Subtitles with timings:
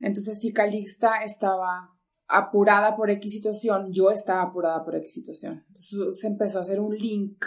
[0.00, 1.92] entonces, si Calixta estaba
[2.28, 5.64] apurada por X situación, yo estaba apurada por X situación.
[5.68, 7.44] Entonces se empezó a hacer un link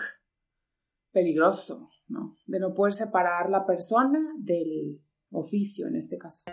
[1.12, 2.38] peligroso, ¿no?
[2.46, 5.02] De no poder separar la persona del
[5.32, 6.46] oficio en este caso.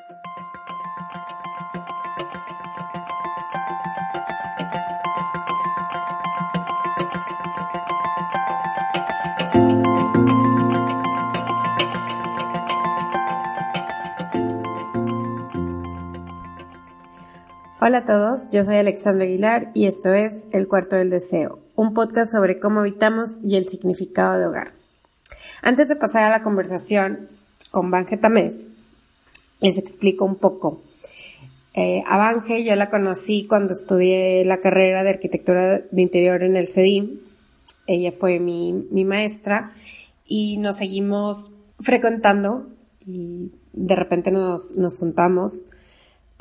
[17.85, 21.95] Hola a todos, yo soy Alexandra Aguilar y esto es El Cuarto del Deseo, un
[21.95, 24.71] podcast sobre cómo habitamos y el significado de hogar.
[25.63, 27.29] Antes de pasar a la conversación
[27.73, 28.71] con Vanje Tamés,
[29.59, 30.81] les explico un poco.
[31.75, 36.57] Eh, a Vanje yo la conocí cuando estudié la carrera de arquitectura de interior en
[36.57, 37.19] el CEDIM.
[37.89, 39.73] Ella fue mi, mi maestra
[40.25, 42.69] y nos seguimos frecuentando
[43.05, 45.65] y de repente nos, nos juntamos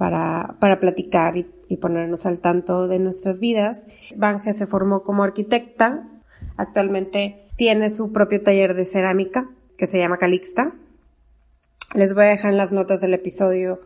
[0.02, 1.46] para, para platicar y,
[1.78, 3.86] ponernos al tanto de nuestras vidas.
[4.16, 6.10] Vanje se formó como arquitecta,
[6.58, 10.74] actualmente tiene su propio taller de cerámica que se llama Calixta.
[11.94, 13.82] Les voy a dejar en las notas del episodio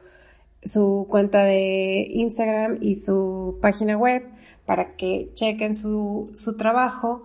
[0.64, 4.24] su cuenta de Instagram y su página web
[4.66, 7.24] para que chequen su, su trabajo.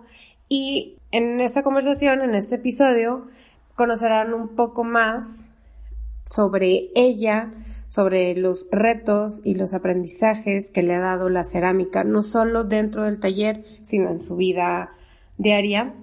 [0.49, 3.29] Y en esta conversación, en este episodio,
[3.75, 5.45] conocerán un poco más
[6.31, 7.53] sobre ella,
[7.89, 13.03] sobre los retos y los aprendizajes que le ha dado la cerámica, no solo dentro
[13.03, 14.91] del taller, sino en su vida
[15.37, 15.93] diaria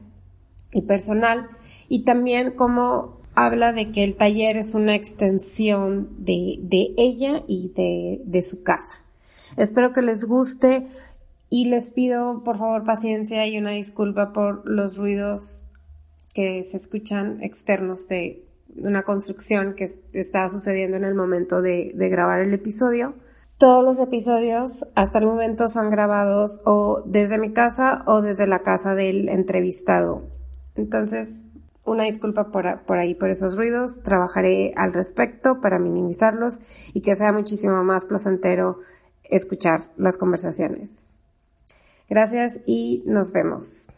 [0.70, 1.48] y personal,
[1.88, 6.58] y también cómo habla de que el taller es una extensión de,
[6.98, 9.02] ella y de, de su casa.
[9.56, 10.88] Espero que les guste
[11.48, 15.62] y les pido por favor paciencia y una disculpa por los ruidos
[16.34, 18.47] que se escuchan externos de
[18.82, 23.14] una construcción que está sucediendo en el momento de, grabar el episodio.
[23.58, 28.60] Todos los episodios hasta el momento son grabados o desde mi casa o desde la
[28.60, 30.22] casa del entrevistado.
[30.76, 31.28] Entonces,
[31.84, 34.00] una disculpa por, por, ahí por esos ruidos.
[34.02, 36.60] Trabajaré al respecto para minimizarlos
[36.94, 38.78] y que sea muchísimo más placentero
[39.24, 41.14] escuchar las conversaciones.
[42.08, 43.88] Gracias y nos vemos.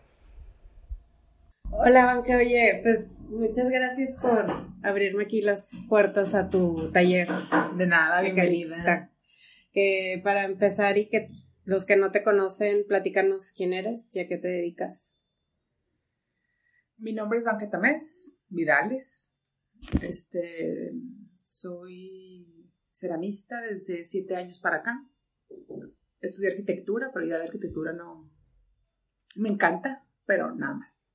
[1.71, 2.35] Hola, Banque.
[2.35, 4.47] Oye, pues muchas gracias por
[4.83, 7.29] abrirme aquí las puertas a tu taller.
[7.77, 9.11] De nada, bienvenida.
[9.73, 11.29] Eh, para empezar y que
[11.65, 15.13] los que no te conocen, platícanos quién eres y a qué te dedicas.
[16.97, 19.33] Mi nombre es Banque Tamés Vidales.
[20.03, 20.93] Este,
[21.45, 25.07] soy ceramista desde siete años para acá.
[26.21, 28.31] Estudié arquitectura, pero ya de arquitectura no
[29.37, 31.07] me encanta, pero nada más.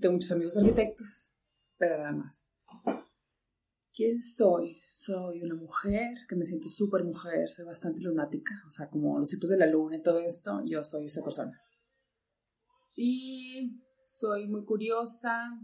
[0.00, 1.21] Tengo muchos amigos arquitectos,
[1.82, 2.48] pero nada más.
[3.92, 4.80] ¿Quién soy?
[4.92, 9.28] Soy una mujer que me siento súper mujer, soy bastante lunática, o sea, como los
[9.28, 11.60] ciclos de la luna y todo esto, yo soy esa persona.
[12.94, 15.58] Y soy muy curiosa,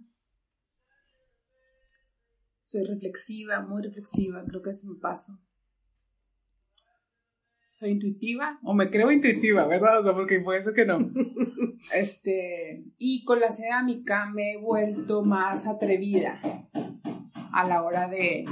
[2.64, 5.38] soy reflexiva, muy reflexiva, creo que es mi paso
[7.78, 10.00] soy intuitiva o me creo intuitiva, ¿verdad?
[10.00, 10.98] O sea, porque fue eso que no.
[11.92, 16.40] Este, y con la cerámica me he vuelto más atrevida
[17.52, 18.44] a la hora de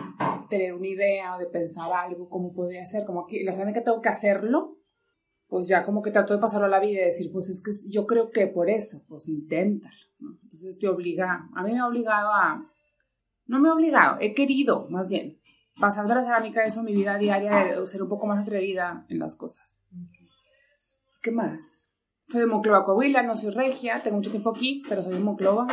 [0.48, 4.00] tener una idea o de pensar algo, cómo podría ser, como que la cerámica tengo
[4.00, 4.78] que hacerlo,
[5.48, 7.70] pues ya como que trato de pasarlo a la vida y decir, pues es que
[7.90, 9.94] yo creo que por eso, pues inténtalo.
[10.20, 12.68] Entonces te obliga, a mí me ha obligado a,
[13.46, 15.38] no me ha obligado, he querido más bien
[15.78, 19.18] pasando a la cerámica, eso mi vida diaria de ser un poco más atrevida en
[19.18, 19.82] las cosas.
[21.22, 21.88] ¿Qué más?
[22.28, 25.66] Soy de Monclova, Coahuila, no soy regia, tengo mucho tiempo aquí, pero soy de Monclova.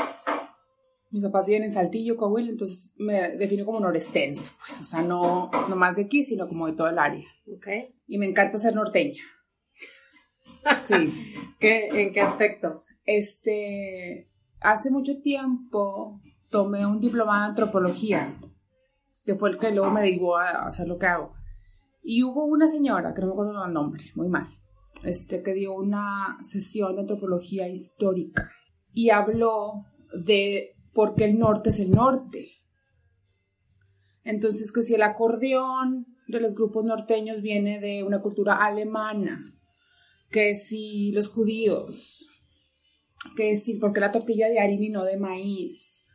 [1.10, 5.50] Mis papás viven en Saltillo, Coahuila, entonces me defino como norestense, pues, o sea, no,
[5.68, 7.26] no más de aquí, sino como de todo el área.
[7.58, 7.96] Okay.
[8.08, 9.22] Y me encanta ser norteña.
[10.82, 11.14] Sí.
[11.60, 12.84] ¿Qué, ¿En qué aspecto?
[13.04, 14.30] Este,
[14.62, 18.34] hace mucho tiempo tomé un diplomado en antropología
[19.26, 21.34] que fue el que luego me dijo a hacer lo que hago.
[22.02, 24.48] Y hubo una señora, que no me acuerdo el nombre, muy mal,
[25.04, 28.52] este, que dio una sesión de antropología histórica
[28.94, 32.52] y habló de por qué el norte es el norte.
[34.24, 39.54] Entonces, que si el acordeón de los grupos norteños viene de una cultura alemana,
[40.30, 42.30] que si los judíos,
[43.36, 46.06] que si porque la tortilla de harina y no de maíz,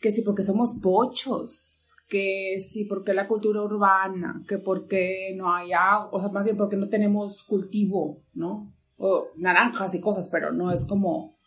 [0.00, 5.72] que si porque somos pochos, que si porque la cultura urbana, que porque no hay
[5.72, 8.72] agua, o sea, más bien porque no tenemos cultivo, ¿no?
[8.96, 11.38] O naranjas y cosas, pero no es como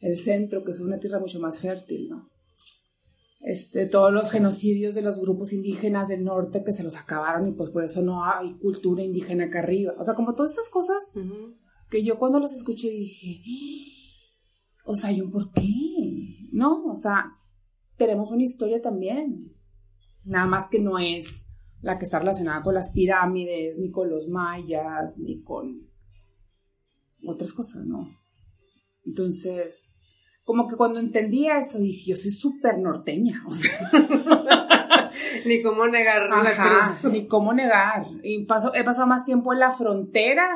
[0.00, 2.32] el centro, que es una tierra mucho más fértil, ¿no?
[3.42, 7.52] Este, todos los genocidios de los grupos indígenas del norte que se los acabaron y
[7.52, 9.94] pues por eso no hay cultura indígena acá arriba.
[9.98, 11.12] O sea, como todas estas cosas
[11.90, 13.42] que yo cuando los escuché dije,
[14.84, 15.68] o sea, ¿y un por qué?
[16.52, 16.84] ¿No?
[16.86, 17.36] O sea,
[17.96, 19.52] tenemos una historia también.
[20.24, 21.48] Nada más que no es
[21.80, 25.88] la que está relacionada con las pirámides, ni con los mayas, ni con
[27.26, 28.08] otras cosas, ¿no?
[29.04, 29.96] Entonces,
[30.44, 33.78] como que cuando entendía eso dije, yo soy súper norteña, o sea.
[35.46, 37.12] ni cómo negar la cruz.
[37.12, 38.06] Ni cómo negar.
[38.22, 40.48] Y paso, he pasado más tiempo en la frontera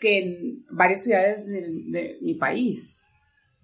[0.00, 3.04] que en varias ciudades de, mi país.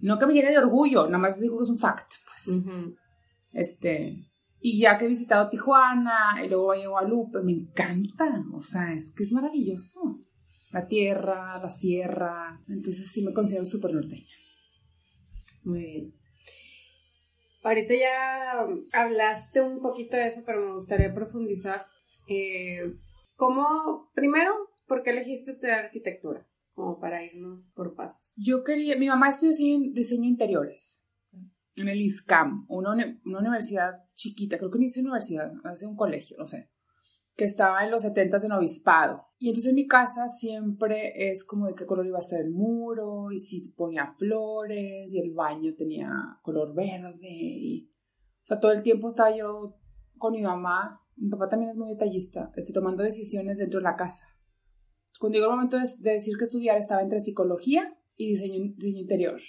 [0.00, 2.62] No que me llene de orgullo, nada más digo que es un fact, pues.
[3.52, 4.16] Este,
[4.66, 9.12] y ya que he visitado Tijuana y luego a Guadalupe, me encanta, o sea, es
[9.14, 10.22] que es maravilloso.
[10.70, 14.24] La tierra, la sierra, entonces sí me considero súper norteña.
[15.64, 16.14] Muy bien.
[17.62, 21.84] Ahorita ya hablaste un poquito de eso, pero me gustaría profundizar.
[22.26, 22.90] Eh,
[23.36, 24.54] ¿Cómo, primero,
[24.86, 26.46] por qué elegiste estudiar arquitectura?
[26.72, 28.32] Como para irnos por pasos.
[28.38, 31.03] Yo quería, mi mamá estudió diseño, diseño interiores
[31.76, 32.92] en el ISCAM, una,
[33.24, 36.70] una universidad chiquita, creo que ni es universidad, hace un colegio, no sé
[37.36, 39.26] que estaba en los 70 en obispado.
[39.38, 42.50] Y entonces en mi casa siempre es como de qué color iba a estar el
[42.50, 46.10] muro, y si ponía flores, y el baño tenía
[46.42, 47.28] color verde.
[47.28, 47.90] Y,
[48.44, 49.76] o sea, todo el tiempo estaba yo
[50.16, 51.00] con mi mamá.
[51.16, 54.26] Mi papá también es muy detallista, estoy tomando decisiones dentro de la casa.
[55.20, 59.40] Cuando llegó el momento de, decir que estudiar, estaba entre psicología y diseño, diseño interior.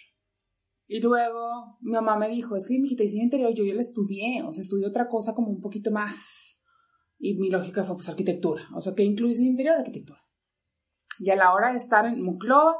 [0.87, 4.43] Y luego mi mamá me dijo, es que mi diseño interior yo ya lo estudié,
[4.43, 6.61] o sea, estudié otra cosa como un poquito más
[7.17, 9.75] y mi lógica fue pues arquitectura, o sea, ¿qué incluye en interior?
[9.77, 10.21] Arquitectura.
[11.19, 12.75] Y a la hora de estar en Muclova,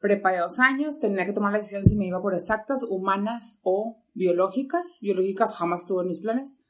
[0.00, 3.60] prepa de dos años, tenía que tomar la decisión si me iba por exactas, humanas
[3.62, 4.98] o biológicas.
[5.00, 6.60] Biológicas jamás estuvo en mis planes.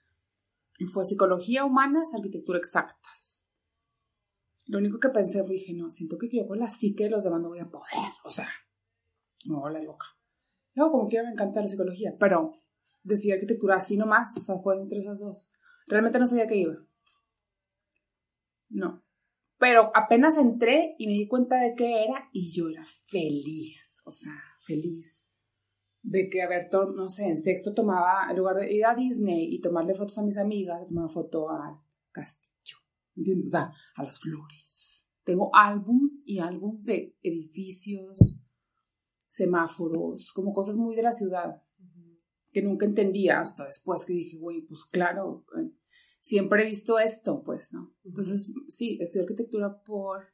[0.78, 3.46] Y fue psicología, humanas, arquitectura exactas.
[4.66, 7.22] Lo único que pensé fue, dije, no, siento que yo con la psique de los
[7.22, 7.88] demás no voy a poder.
[8.25, 10.06] O sea, a la loca.
[10.75, 12.53] Luego, como quiera, me encanta la psicología, pero
[13.03, 15.50] decidí arquitectura así nomás, o sea, fue entre esas dos.
[15.87, 16.76] Realmente no sabía qué iba.
[18.71, 19.05] No.
[19.59, 24.11] Pero apenas entré y me di cuenta de qué era y yo era feliz, o
[24.12, 24.32] sea,
[24.67, 25.31] feliz.
[26.03, 29.55] De que, a ver, no sé, en sexto tomaba, en lugar de ir a Disney
[29.55, 31.79] y tomarle fotos a mis amigas, tomaba foto al
[32.11, 32.76] castillo,
[33.17, 33.47] ¿entiendes?
[33.47, 35.06] O sea, a las flores.
[35.25, 38.37] Tengo álbums y álbums de edificios,
[39.34, 41.60] semáforos, como cosas muy de la ciudad,
[42.52, 45.72] que nunca entendía hasta después que dije, güey, pues claro, eh,
[46.20, 47.92] siempre he visto esto, pues, ¿no?
[48.04, 50.28] Entonces, sí, estudié arquitectura por,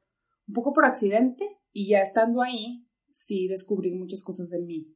[0.47, 4.95] un poco por accidente y ya estando ahí, sí descubrí muchas cosas de mí,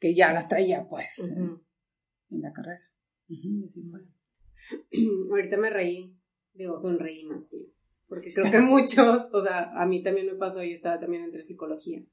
[0.00, 1.60] que ya las traía, pues, en,
[2.30, 2.82] la carrera.
[3.28, 4.00] así fue.
[5.30, 6.18] Ahorita me reí,
[6.52, 7.66] digo, sonreí más, tío.
[8.08, 11.46] Porque creo que muchos, o sea, a mí también me pasó, yo estaba también entre
[11.46, 12.04] psicología,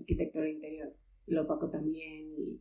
[0.00, 0.94] arquitectura interior,
[1.26, 2.60] y lo Paco también, y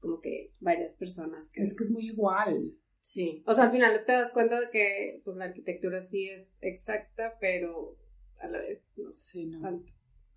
[0.00, 1.50] como que varias personas.
[1.50, 1.62] Que...
[1.62, 2.74] Es que es muy igual.
[3.00, 6.48] Sí, o sea, al final te das cuenta de que pues, la arquitectura sí es
[6.60, 7.96] exacta, pero
[8.38, 9.10] a la vez no.
[9.14, 9.82] Sí, no.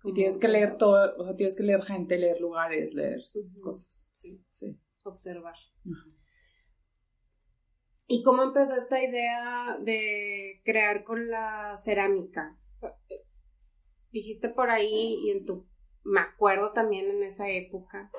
[0.04, 3.20] y tienes que leer todo, o sea, tienes que leer gente, leer lugares, leer
[3.62, 4.06] cosas.
[4.20, 4.78] Sí, sí.
[5.04, 5.56] Observar.
[8.06, 12.58] ¿Y cómo empezó esta idea de crear con la cerámica?
[14.10, 15.66] Dijiste por ahí y en tu,
[16.04, 18.10] me acuerdo también en esa época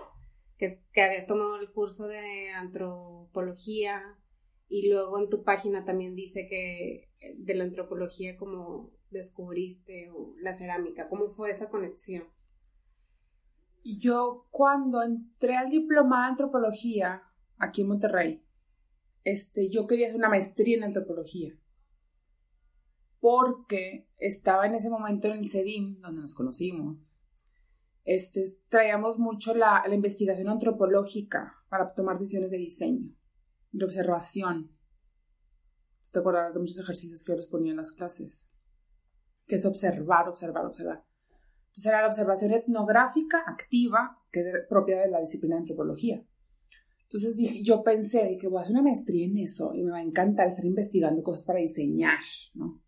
[0.58, 4.02] que, habías tomado el curso de antropología
[4.70, 10.34] y luego en tu página también dice que eh, de la antropología como descubriste o
[10.40, 12.24] la cerámica, ¿cómo fue esa conexión?
[13.84, 17.24] Yo cuando entré al diploma de antropología
[17.58, 18.44] aquí en Monterrey,
[19.24, 21.58] este, yo quería hacer una maestría en antropología
[23.24, 27.23] porque estaba en ese momento en el CEDIM, donde nos conocimos.
[28.06, 33.16] Este, traíamos mucho la, investigación antropológica para tomar decisiones de diseño
[33.72, 34.72] de observación.
[36.12, 38.50] Te acordarás de muchos ejercicios que yo les ponía en las clases,
[39.48, 41.04] que es observar, observar, observar.
[41.68, 46.24] Entonces era la observación etnográfica activa, que es propia de la disciplina de antropología.
[47.04, 49.98] Entonces Entonces yo pensé que voy a hacer una maestría en eso y me va
[49.98, 52.20] a encantar estar investigando cosas para diseñar,
[52.54, 52.80] ¿no?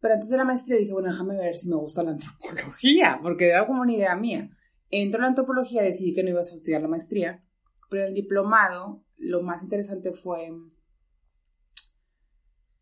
[0.00, 3.48] Pero antes de la maestría dije, bueno, déjame ver si me gusta la antropología, porque
[3.48, 4.48] era como una idea mía.
[4.90, 7.44] Entro en la antropología, decidí que no iba a estudiar la maestría,
[7.90, 10.50] pero el diplomado, lo más interesante fue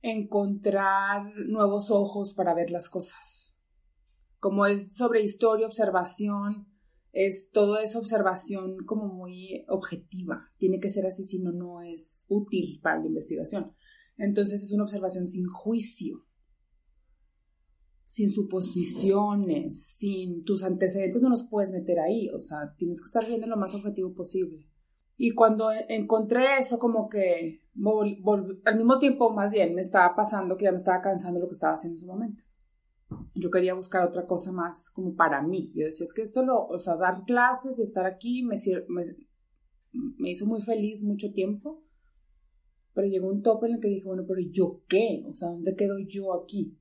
[0.02, 3.58] encontrar nuevos ojos para ver las cosas.
[4.38, 6.68] Como es sobre historia, observación,
[7.12, 10.50] es todo esa observación como muy objetiva.
[10.58, 13.72] Tiene que ser así, si no, no es útil para la investigación.
[14.18, 16.25] Entonces es una observación sin juicio,
[18.06, 23.26] sin suposiciones, sin tus antecedentes no los puedes meter ahí, o sea, tienes que estar
[23.26, 24.66] viendo lo más objetivo posible.
[25.18, 27.62] Y cuando encontré eso, como que
[28.64, 31.54] al mismo tiempo, más bien, me estaba pasando que ya me estaba cansando lo que
[31.54, 32.42] estaba haciendo en su momento.
[33.34, 35.72] Yo quería buscar otra cosa más como para mí.
[35.74, 38.56] Yo decía, es que esto lo, o sea, dar clases y estar aquí me,
[38.88, 39.16] me,
[40.18, 41.82] me hizo muy feliz mucho tiempo.
[42.92, 45.24] Pero llegó un tope en el que dije, bueno, pero ¿yo qué?
[45.28, 46.78] O sea, ¿dónde quedo yo aquí?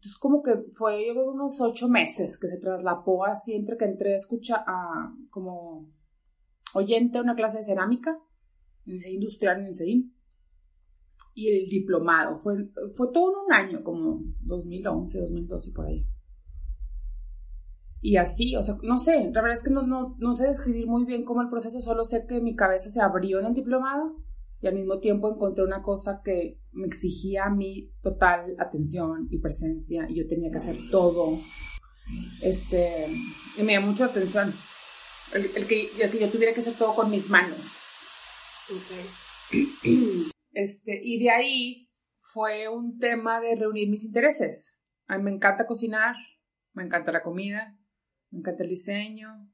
[0.00, 3.84] Entonces, como que fue, yo creo, unos ocho meses que se traslapó así entre que
[3.84, 5.90] entré a escuchar, a, como
[6.72, 8.18] oyente a una clase de cerámica
[8.86, 10.16] en el industrial en el CEDIN
[11.34, 12.38] y el diplomado.
[12.38, 16.06] Fue, fue todo en un año, como 2011, 2012 por ahí.
[18.00, 20.86] Y así, o sea, no sé, la verdad es que no, no, no sé describir
[20.86, 24.16] muy bien cómo el proceso, solo sé que mi cabeza se abrió en el diplomado
[24.62, 29.38] y al mismo tiempo encontré una cosa que me exigía a mí total atención y
[29.38, 31.38] presencia y yo tenía que hacer todo.
[32.42, 33.06] Este,
[33.56, 34.52] y me dio mucha atención.
[35.32, 38.06] El, que, yo tuviera que hacer todo con mis manos.
[40.52, 41.90] Este, y de ahí
[42.20, 44.76] fue un tema de reunir mis intereses.
[45.06, 46.16] A mí me encanta cocinar,
[46.72, 47.78] me encanta la comida,
[48.30, 49.48] me encanta el diseño,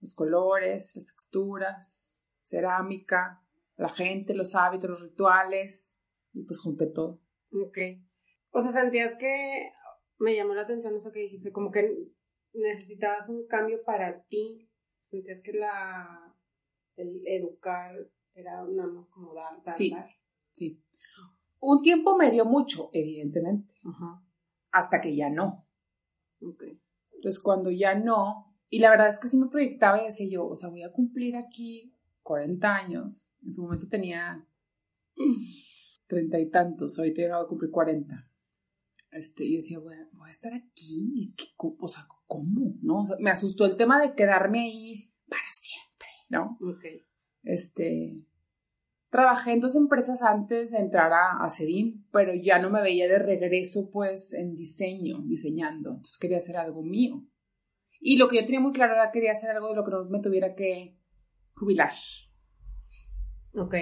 [0.00, 3.43] los colores, las texturas, cerámica,
[3.76, 6.00] la gente, los hábitos, los rituales,
[6.32, 7.20] y pues junté todo.
[7.52, 7.78] Ok.
[8.50, 9.70] O sea, sentías que
[10.18, 11.88] me llamó la atención eso que dijiste, como que
[12.52, 16.34] necesitabas un cambio para ti, sentías que la
[16.96, 17.92] el educar
[18.34, 19.92] era nada más como dar, dar, sí,
[20.52, 20.80] Sí.
[21.58, 23.74] Un tiempo me dio mucho, evidentemente.
[24.70, 25.66] Hasta que ya no.
[26.40, 26.80] Okay.
[27.14, 30.46] Entonces, cuando ya no, y la verdad es que sí me proyectaba y decía yo,
[30.46, 31.93] o sea, voy a cumplir aquí
[32.24, 33.30] 40 años.
[33.42, 34.44] En su momento tenía
[36.08, 38.28] treinta y tantos, ahorita he llegado a cumplir 40.
[39.12, 42.74] Este, y decía, voy a, voy a estar aquí, ¿Qué, o sea, ¿cómo?
[42.82, 43.04] ¿No?
[43.20, 46.58] me asustó el tema de quedarme ahí para siempre, ¿no?
[46.68, 46.84] Ok.
[47.44, 48.26] Este,
[49.10, 51.48] trabajé en dos empresas antes de entrar a, a
[52.10, 55.90] pero ya no me veía de regreso, pues, en diseño, diseñando.
[55.90, 57.24] Entonces quería hacer algo mío.
[58.00, 59.92] Y lo que yo tenía muy claro era que quería hacer algo de lo que
[59.92, 60.98] no me tuviera que
[61.54, 61.92] jubilar.
[63.54, 63.74] Ok.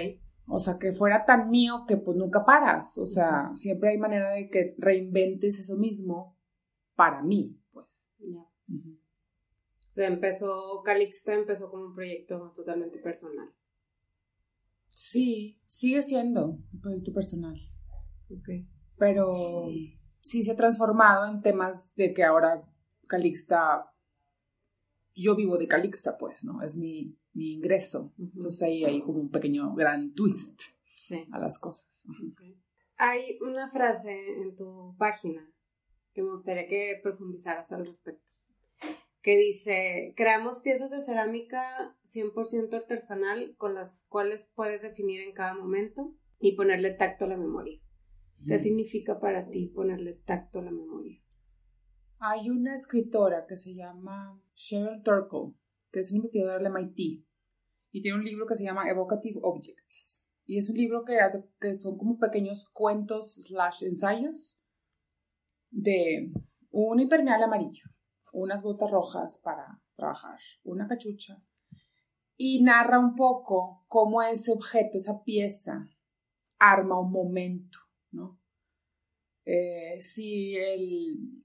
[0.47, 2.97] O sea, que fuera tan mío que pues nunca paras.
[2.97, 6.37] O sea, siempre hay manera de que reinventes eso mismo
[6.95, 8.11] para mí, pues.
[8.19, 8.39] Ya.
[8.39, 13.53] O sea, empezó, Calixta empezó como un proyecto totalmente personal.
[14.89, 17.59] Sí, sigue siendo un proyecto personal.
[18.29, 18.49] Ok.
[18.97, 19.67] Pero
[20.19, 22.63] sí se ha transformado en temas de que ahora
[23.07, 23.91] Calixta,
[25.15, 26.61] yo vivo de Calixta, pues, ¿no?
[26.61, 28.13] Es mi, mi ingreso.
[28.17, 30.61] Entonces ahí hay como un pequeño gran twist
[31.31, 32.05] a las cosas.
[32.97, 35.49] Hay una frase en tu página
[36.13, 38.31] que me gustaría que profundizaras al respecto,
[39.21, 45.55] que dice, creamos piezas de cerámica 100% artesanal con las cuales puedes definir en cada
[45.55, 47.79] momento y ponerle tacto a la memoria.
[48.45, 51.21] ¿Qué significa para ti ponerle tacto a la memoria?
[52.19, 55.53] Hay una escritora que se llama Cheryl Turkle
[55.93, 57.23] que es un investigador del MIT,
[57.91, 60.25] y tiene un libro que se llama Evocative Objects.
[60.45, 64.59] Y es un libro que, hace, que son como pequeños cuentos slash ensayos
[65.69, 66.33] de
[66.71, 67.83] un impermeable amarillo,
[68.33, 71.39] unas botas rojas para trabajar, una cachucha,
[72.35, 75.87] y narra un poco cómo ese objeto, esa pieza,
[76.57, 77.77] arma un momento,
[78.11, 78.41] ¿no?
[79.45, 81.42] Eh, si el,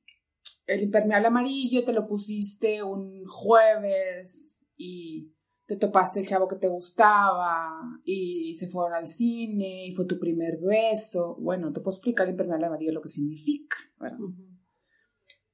[0.68, 5.32] el impermeable amarillo te lo pusiste un jueves y
[5.66, 10.18] te topaste el chavo que te gustaba y se fueron al cine y fue tu
[10.18, 11.36] primer beso.
[11.40, 14.18] Bueno, te puedo explicar el impermeable amarillo lo que significa, ¿verdad?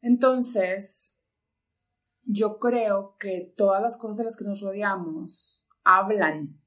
[0.00, 1.16] Entonces,
[2.24, 6.60] yo creo que todas las cosas de las que nos rodeamos hablan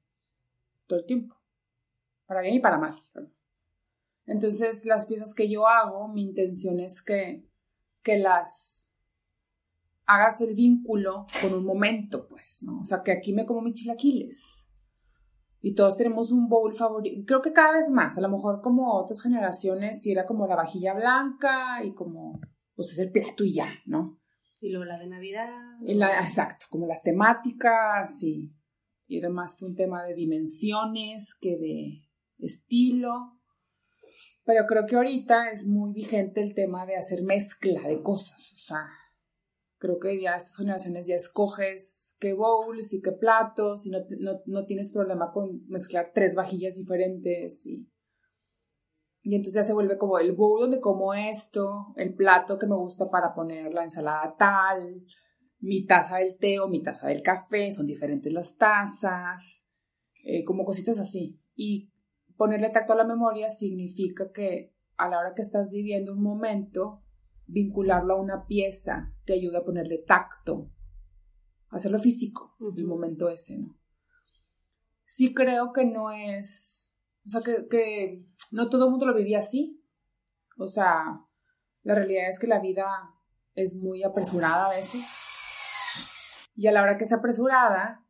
[0.86, 1.36] todo el tiempo,
[2.26, 3.02] para bien y para mal.
[4.24, 7.47] Entonces, las piezas que yo hago, mi intención es que
[8.08, 8.90] que las
[10.06, 12.80] hagas el vínculo con un momento, pues, ¿no?
[12.80, 14.66] O sea, que aquí me como mis chilaquiles.
[15.60, 17.22] Y todos tenemos un bowl favorito.
[17.26, 20.56] Creo que cada vez más, a lo mejor como otras generaciones, si era como la
[20.56, 22.40] vajilla blanca y como,
[22.74, 24.18] pues es el plato y ya, ¿no?
[24.58, 25.76] Y luego la de Navidad.
[25.86, 28.54] exacto, como las temáticas y,
[29.06, 33.37] y era más un tema de dimensiones que de estilo.
[34.48, 38.56] Pero creo que ahorita es muy vigente el tema de hacer mezcla de cosas, o
[38.56, 38.88] sea,
[39.76, 43.98] Creo que ya estas generaciones ya escoges qué bowls y qué platos y no,
[44.46, 47.88] no, tienes problema con mezclar tres vajillas diferentes y,
[49.22, 52.74] y entonces ya se vuelve como el bowl donde como esto, el plato que me
[52.74, 55.04] gusta para poner la ensalada tal,
[55.60, 59.64] mi taza del té o mi taza del café, son diferentes las tazas,
[60.24, 61.38] eh, como cositas así.
[61.54, 61.92] Y
[62.38, 67.02] ponerle tacto a la memoria significa que a la hora que estás viviendo un momento,
[67.46, 70.70] vincularlo a una pieza te ayuda a ponerle tacto,
[71.68, 73.76] hacerlo físico, el momento ese, ¿no?
[75.04, 76.94] Sí creo que no es,
[77.26, 79.82] o sea, que, que no todo el mundo lo vivía así.
[80.58, 81.24] O sea,
[81.82, 82.86] la realidad es que la vida
[83.54, 86.10] es muy apresurada a veces.
[86.54, 88.04] Y a la hora que es apresurada,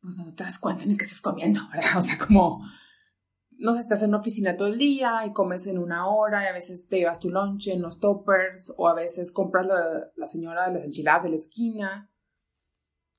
[0.00, 1.98] pues no te das cuenta ni que estás comiendo, ¿verdad?
[1.98, 2.62] O sea, como
[3.58, 6.46] no sé, estás en una oficina todo el día y comes en una hora y
[6.46, 10.68] a veces te llevas tu lunch en los toppers o a veces compras la, señora
[10.68, 12.10] de las enchiladas de la esquina.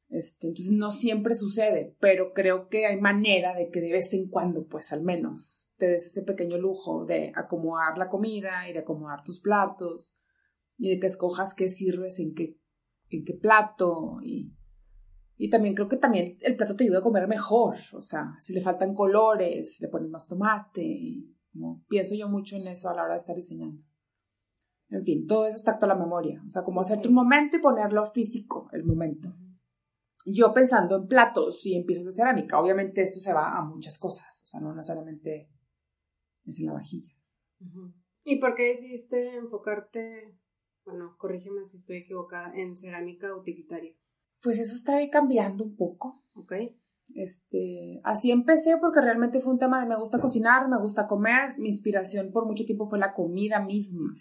[0.09, 4.29] Este, entonces no siempre sucede, pero creo que hay manera de que de vez en
[4.29, 8.79] cuando, pues al menos, te des ese pequeño lujo de acomodar la comida y de
[8.79, 10.15] acomodar tus platos
[10.77, 12.57] y de que escojas qué sirves en qué,
[13.09, 14.53] en qué plato y
[15.37, 18.53] y también creo que también el plato te ayuda a comer mejor, o sea, si
[18.53, 21.23] le faltan colores, le pones más tomate,
[21.53, 21.83] ¿no?
[21.87, 23.81] pienso yo mucho en eso a la hora de estar diseñando.
[24.89, 27.57] En fin, todo eso está tacto a la memoria, o sea, como hacerte un momento
[27.57, 29.33] y ponerlo físico, el momento.
[30.25, 33.97] Yo pensando en platos y en piezas de cerámica, obviamente esto se va a muchas
[33.97, 35.49] cosas, o sea, no necesariamente
[36.45, 37.11] es en la vajilla.
[38.23, 40.37] ¿Y por qué decidiste enfocarte,
[40.85, 43.93] bueno, corrígeme si estoy equivocada, en cerámica utilitaria?
[44.43, 46.21] Pues eso está ahí cambiando un poco.
[46.35, 46.53] Ok.
[47.15, 51.57] Este, así empecé porque realmente fue un tema de me gusta cocinar, me gusta comer.
[51.57, 54.13] Mi inspiración por mucho tiempo fue la comida misma.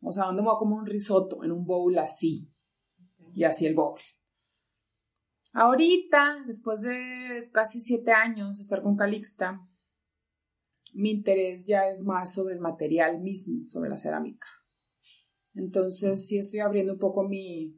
[0.00, 2.48] O sea, donde me voy a comer un risotto en un bowl así.
[3.32, 4.00] Y así el bowl.
[5.52, 9.60] Ahorita, después de casi siete años de estar con Calixta,
[10.94, 14.46] mi interés ya es más sobre el material mismo, sobre la cerámica.
[15.54, 17.76] Entonces, sí estoy abriendo un poco mi,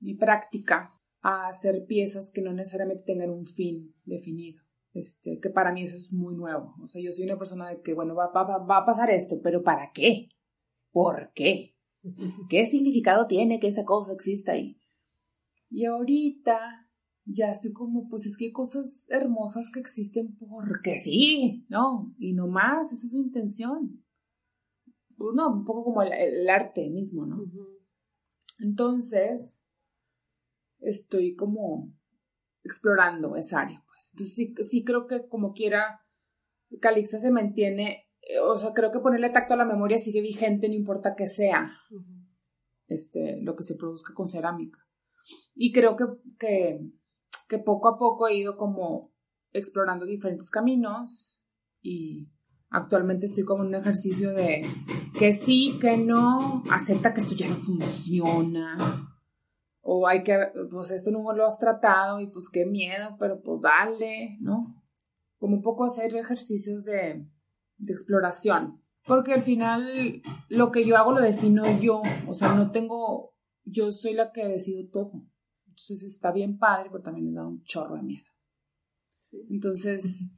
[0.00, 4.62] mi práctica a hacer piezas que no necesariamente tengan un fin definido.
[4.92, 6.74] Este, que para mí eso es muy nuevo.
[6.82, 9.62] O sea, yo soy una persona de que, bueno, va, va, a pasar esto, pero
[9.62, 10.28] ¿para qué?
[10.90, 11.76] ¿Por qué?
[12.48, 14.80] ¿Qué significado tiene que esa cosa exista ahí?
[15.68, 16.88] Y ahorita
[17.24, 22.12] ya estoy como, pues es que hay cosas hermosas que existen porque sí, ¿no?
[22.18, 24.04] Y no más, esa es su intención.
[25.34, 27.44] No, un poco como el, arte mismo, ¿no?
[28.58, 29.62] Entonces,
[30.80, 31.92] estoy como
[32.62, 33.82] explorando esa área.
[33.86, 34.10] Pues.
[34.12, 36.00] Entonces sí, sí creo que como quiera,
[36.80, 40.68] Calixta se mantiene, eh, o sea, creo que ponerle tacto a la memoria sigue vigente,
[40.68, 41.72] no importa que sea
[42.86, 44.78] este, lo que se produzca con cerámica.
[45.54, 46.04] Y creo que,
[46.38, 46.80] que,
[47.48, 49.12] que poco a poco he ido como
[49.52, 51.42] explorando diferentes caminos
[51.82, 52.28] y
[52.70, 54.64] actualmente estoy como en un ejercicio de
[55.18, 59.09] que sí, que no, acepta que esto ya no funciona,
[59.92, 60.38] o hay que,
[60.70, 64.80] pues esto no lo has tratado y pues qué miedo, pero pues dale, ¿no?
[65.36, 67.26] Como un poco hacer ejercicios de,
[67.76, 72.70] de exploración, porque al final lo que yo hago lo defino yo, o sea, no
[72.70, 75.10] tengo, yo soy la que decido todo.
[75.66, 78.26] Entonces está bien padre, pero también me da un chorro de miedo.
[79.50, 80.30] Entonces,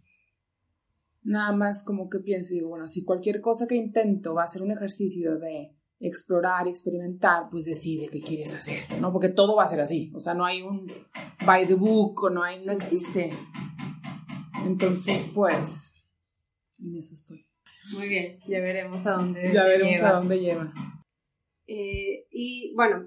[1.23, 4.49] nada más como que pienso y digo, bueno, si cualquier cosa que intento va a
[4.49, 9.13] ser un ejercicio de explorar, experimentar, pues decide qué quieres hacer, ¿no?
[9.13, 10.91] Porque todo va a ser así, o sea, no hay un
[11.47, 13.31] by the book o no hay, no existe.
[14.65, 15.95] Entonces, pues,
[16.81, 17.47] en eso estoy.
[17.93, 20.73] Muy bien, ya veremos a dónde Ya veremos a dónde lleva.
[21.67, 23.07] Eh, y bueno,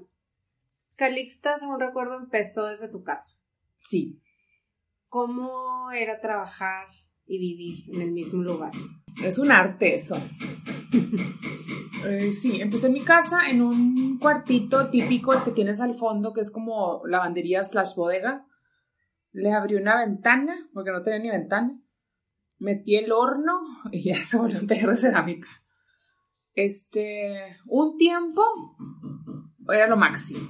[0.95, 3.29] Calixta, según recuerdo, empezó desde tu casa.
[3.81, 4.21] Sí.
[5.07, 6.87] ¿Cómo era trabajar
[7.25, 8.71] y vivir en el mismo lugar?
[9.23, 10.17] Es un arte eso.
[12.07, 16.51] Eh, sí, empecé mi casa en un cuartito típico que tienes al fondo, que es
[16.51, 18.45] como lavandería slash bodega.
[19.31, 21.79] Le abrí una ventana, porque no tenía ni ventana.
[22.59, 23.59] Metí el horno
[23.91, 25.47] y ya se volvió un taller de cerámica.
[26.53, 28.43] Este, un tiempo
[29.67, 30.47] era lo máximo.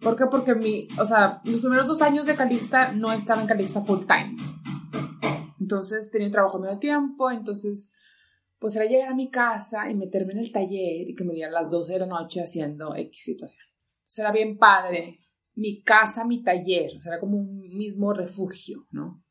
[0.00, 0.26] ¿Por qué?
[0.26, 4.04] Porque mi, o sea, los primeros dos años de Calixta no estaba en Calixta full
[4.06, 4.36] time.
[5.58, 7.92] Entonces tenía trabajo medio tiempo, entonces
[8.58, 11.54] pues era llegar a mi casa y meterme en el taller y que me dieran
[11.54, 13.64] las 12 de la noche haciendo X situación.
[13.98, 15.20] Entonces era bien padre.
[15.54, 19.22] Mi casa, mi taller, o sea, era como un mismo refugio, ¿no?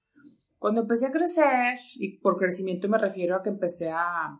[0.57, 4.39] Cuando empecé a crecer, y por crecimiento me refiero a que empecé a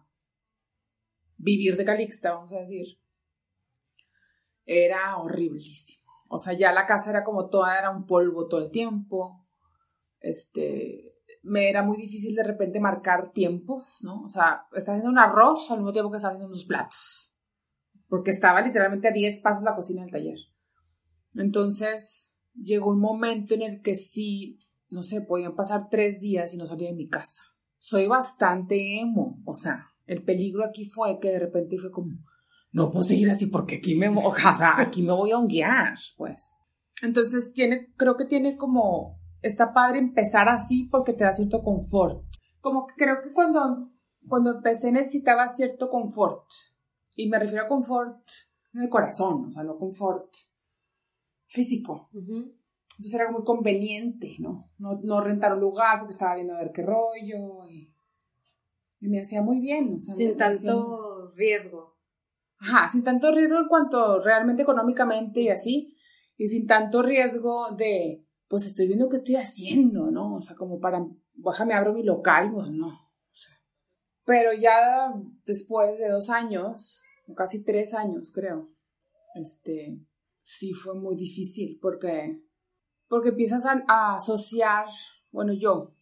[1.38, 3.00] vivir de Calixta, vamos a decir,
[4.66, 6.06] era horriblísimo.
[6.28, 9.46] O sea, ya la casa era como toda, era un polvo todo el tiempo.
[10.20, 11.15] Este,
[11.46, 14.24] me era muy difícil de repente marcar tiempos, ¿no?
[14.24, 17.34] O sea, estaba haciendo un arroz al mismo tiempo que estaba haciendo unos platos.
[18.08, 20.38] Porque estaba literalmente a 10 pasos la cocina del taller.
[21.36, 26.58] Entonces, llegó un momento en el que sí, no sé, podían pasar tres días y
[26.58, 27.44] no salía de mi casa.
[27.78, 32.18] Soy bastante emo, o sea, el peligro aquí fue que de repente fue como,
[32.72, 36.44] no puedo seguir así porque aquí me, o sea, aquí me voy a honguear, pues.
[37.04, 42.24] Entonces tiene, creo que tiene como, está padre empezar así porque te da cierto confort.
[42.62, 43.92] Como que creo que cuando,
[44.28, 46.46] cuando empecé necesitaba cierto confort.
[47.16, 48.28] Y me refiero a confort
[48.74, 50.34] en el corazón, o sea, no confort
[51.48, 52.10] físico.
[52.14, 54.66] Entonces era muy conveniente, ¿no?
[54.78, 55.00] ¿no?
[55.02, 57.92] No rentar un lugar porque estaba viendo a ver qué rollo y,
[59.02, 59.96] me hacía muy bien.
[59.96, 61.96] O sea, Sin tanto riesgo.
[62.58, 65.96] Ajá, sin tanto riesgo en cuanto realmente económicamente y así,
[66.38, 70.36] y sin tanto riesgo de, pues estoy viendo qué estoy haciendo, ¿no?
[70.36, 72.88] O sea, como para, me abro mi local, pues no.
[72.88, 73.06] O
[74.26, 75.14] pero ya
[75.46, 77.02] después de dos años,
[77.36, 78.70] casi tres años creo,
[79.36, 80.00] este,
[80.42, 82.42] sí fue muy difícil porque,
[83.08, 84.86] porque empiezas a, a asociar,
[85.32, 85.94] bueno, yo,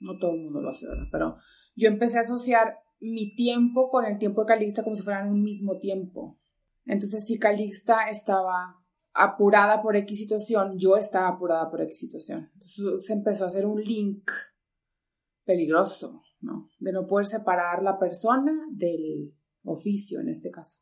[0.00, 1.06] no todo el mundo lo hace, ¿verdad?
[1.12, 1.36] Pero
[1.76, 5.42] yo empecé a asociar mi tiempo con el tiempo de Calixta como si fueran un
[5.42, 6.38] mismo tiempo.
[6.84, 12.50] Entonces, si Calixta estaba apurada por X situación, yo estaba apurada por X situación.
[12.54, 14.30] Entonces, se empezó a hacer un link
[15.44, 16.70] peligroso, ¿no?
[16.78, 20.80] De no poder separar la persona del oficio en este caso.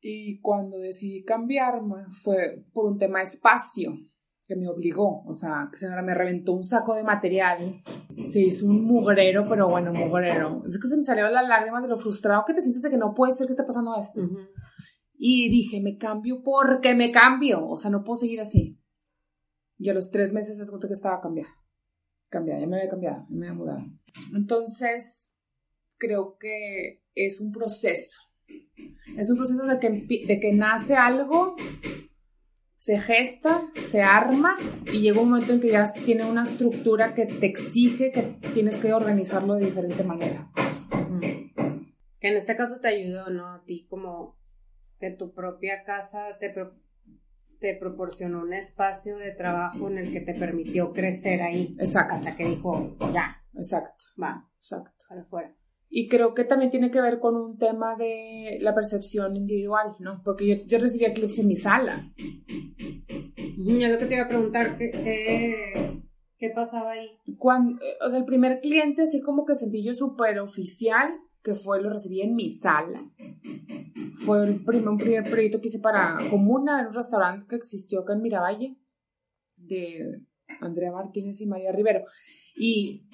[0.00, 3.92] Y cuando decidí cambiarme fue por un tema de espacio
[4.46, 7.82] que me obligó, o sea, que se me reventó un saco de material,
[8.24, 10.62] se hizo un mugrero, pero bueno, mugrero.
[10.66, 12.96] Es que se me salieron las lágrimas de lo frustrado que te sientes de que
[12.96, 14.22] no puede ser que esté pasando esto.
[15.18, 18.78] Y dije, me cambio porque me cambio, o sea, no puedo seguir así.
[19.76, 21.50] Y a los tres meses se cuenta que estaba cambiada.
[22.28, 23.84] Cambiada, ya me había cambiado, ya me había mudado.
[24.34, 25.34] Entonces,
[25.96, 28.20] creo que es un proceso.
[29.16, 31.56] Es un proceso de que, de que nace algo
[32.78, 37.26] se gesta, se arma y llega un momento en que ya tiene una estructura que
[37.26, 40.48] te exige que tienes que organizarlo de diferente manera.
[42.20, 43.54] En este caso te ayudó, ¿no?
[43.54, 44.37] A ti como
[44.98, 46.54] que tu propia casa te,
[47.60, 51.76] te proporcionó un espacio de trabajo en el que te permitió crecer ahí.
[51.78, 52.14] Exacto.
[52.14, 53.36] Hasta que dijo, ya.
[53.54, 54.04] Exacto.
[54.20, 54.48] Va.
[54.58, 55.04] Exacto.
[55.08, 55.54] Para afuera.
[55.90, 60.20] Y creo que también tiene que ver con un tema de la percepción individual, ¿no?
[60.22, 62.12] Porque yo, yo recibía clics en mi sala.
[63.56, 66.02] Yo lo que te iba a preguntar, ¿qué,
[66.38, 67.08] qué, pasaba ahí?
[67.38, 71.10] Cuando, eh, o sea, el primer cliente, así como que sentí yo súper oficial,
[71.42, 73.04] que fue, lo recibí en mi sala.
[74.16, 78.00] Fue el primer, un primer proyecto que hice para Comuna, en un restaurante que existió
[78.00, 78.76] acá en Miravalle,
[79.56, 80.22] de
[80.60, 82.04] Andrea Martínez y María Rivero.
[82.56, 83.08] Y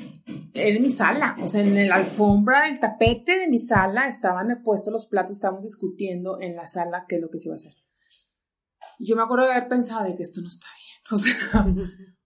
[0.55, 4.93] en mi sala, o sea, en la alfombra, el tapete de mi sala estaban puestos
[4.93, 7.75] los platos, estábamos discutiendo en la sala qué es lo que se iba a hacer.
[8.99, 11.67] Yo me acuerdo de haber pensado de que esto no está bien, o sea,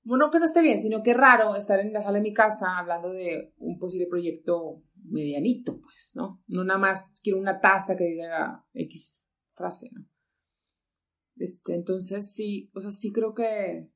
[0.05, 2.79] bueno, que no esté bien, sino que raro estar en la sala de mi casa
[2.79, 6.43] hablando de un posible proyecto medianito, pues, ¿no?
[6.47, 9.23] No nada más quiero una taza que diga X
[9.55, 10.07] frase, ¿no?
[11.37, 13.89] Este, entonces sí, o sea, sí creo que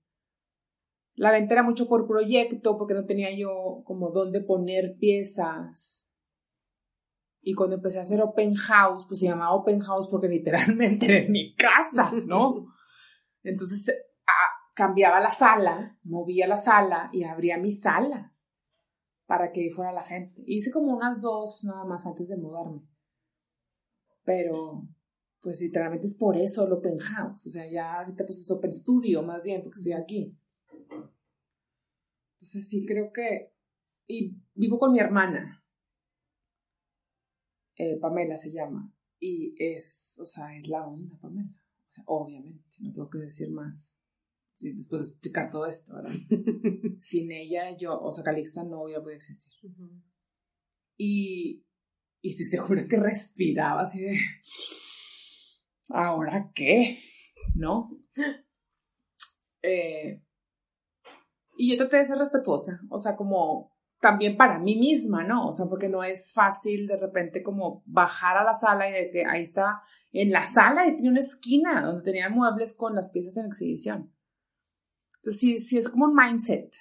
[1.14, 6.10] la venta era mucho por proyecto porque no tenía yo como dónde poner piezas.
[7.40, 11.18] Y cuando empecé a hacer open house, pues se llamaba open house porque literalmente era
[11.18, 12.66] en mi casa, ¿no?
[13.42, 13.92] Entonces
[14.74, 18.32] cambiaba la sala, movía la sala y abría mi sala
[19.32, 20.42] para que fuera la gente.
[20.44, 22.82] Hice como unas dos nada más antes de mudarme.
[24.24, 24.86] Pero,
[25.40, 27.46] pues literalmente es por eso el open house.
[27.46, 30.36] O sea, ya ahorita pues es open studio más bien porque estoy aquí.
[32.34, 33.54] Entonces sí creo que...
[34.06, 35.64] Y vivo con mi hermana.
[37.76, 38.92] Eh, Pamela se llama.
[39.18, 41.48] Y es, o sea, es la onda, Pamela.
[42.04, 43.96] obviamente, no tengo que decir más.
[44.62, 46.12] Después de explicar todo esto, ¿verdad?
[46.98, 49.52] Sin ella, yo, o sea, Calixta no hubiera podido existir.
[50.96, 51.64] Y,
[52.20, 54.16] y estoy segura que respiraba así de,
[55.88, 56.98] ¿ahora qué?
[57.54, 57.90] ¿no?
[59.62, 60.22] Eh,
[61.56, 65.46] y yo traté de ser respetuosa, o sea, como también para mí misma, ¿no?
[65.46, 69.10] O sea, porque no es fácil de repente como bajar a la sala y de
[69.10, 73.10] que ahí está, en la sala y tenía una esquina donde tenía muebles con las
[73.10, 74.12] piezas en exhibición.
[75.22, 76.74] Entonces, sí, sí es como un mindset.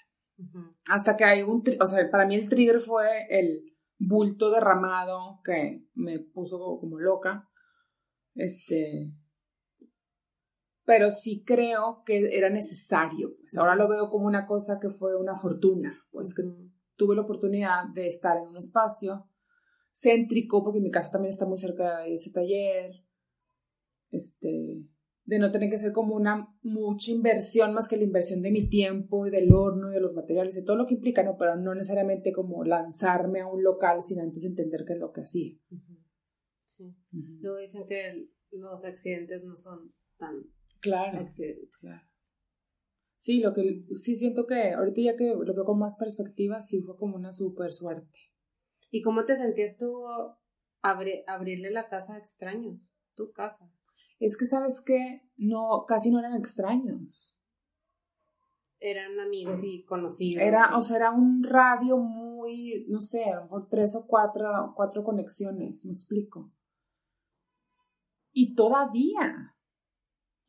[0.90, 5.86] Hasta que hay un, o sea, para mí el trigger fue el bulto derramado que
[5.94, 7.48] me puso como loca.
[8.34, 9.14] Este,
[10.86, 13.36] pero sí creo que era necesario.
[13.42, 16.42] Pues ahora lo veo como una cosa que fue una fortuna, pues que
[16.96, 19.30] tuve la oportunidad de estar en un espacio
[19.94, 23.06] céntrico, porque mi casa también está muy cerca de ese taller,
[24.10, 24.84] este,
[25.26, 28.68] de no tener que ser como una mucha inversión más que la inversión de mi
[28.68, 31.56] tiempo y del horno y de los materiales y todo lo que implica, no, pero
[31.56, 35.56] no necesariamente como lanzarme a un local sin antes entender qué es lo que hacía.
[36.66, 36.96] Sí.
[37.40, 40.44] Luego dicen que los accidentes no son tan
[40.82, 41.70] claro, accidentes.
[41.80, 42.08] Claro.
[43.20, 46.82] Sí, lo que sí siento que ahorita ya que lo veo con más perspectiva, sí
[46.82, 48.20] fue como una super suerte.
[48.90, 50.04] ¿Y cómo te sentías tú
[50.82, 52.80] abrirle la casa a extraños?
[53.16, 53.72] Tu casa
[54.22, 57.40] es que sabes que no, casi no eran extraños.
[58.80, 60.44] Eran amigos y conocidos.
[60.44, 64.74] Era, o sea, era un radio muy, no sé, a lo mejor tres o cuatro,
[64.76, 66.52] cuatro conexiones, me explico.
[68.32, 69.56] Y todavía,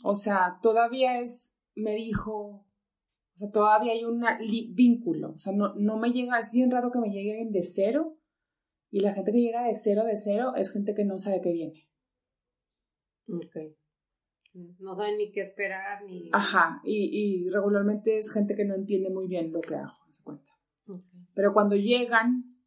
[0.04, 2.66] o sea, todavía es, me dijo,
[3.35, 4.22] o sea, todavía hay un
[4.74, 8.18] vínculo, o sea, no, no me llega, es bien raro que me lleguen de cero,
[8.90, 11.52] y la gente que llega de cero, de cero, es gente que no sabe qué
[11.52, 11.91] viene.
[13.28, 13.56] Ok.
[14.80, 16.28] No saben ni qué esperar, ni...
[16.32, 20.22] Ajá, y, y regularmente es gente que no entiende muy bien lo que hago, se
[20.22, 20.52] cuenta.
[21.35, 22.58] Pero cuando llegan,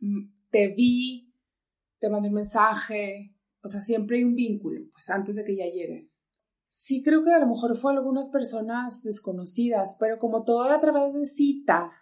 [0.00, 1.34] mm, te vi,
[1.98, 5.66] te mandé un mensaje, o sea, siempre hay un vínculo, pues antes de que ya
[5.66, 6.10] lleguen.
[6.70, 10.80] Sí creo que a lo mejor fue algunas personas desconocidas, pero como todo era a
[10.80, 11.92] través de cita,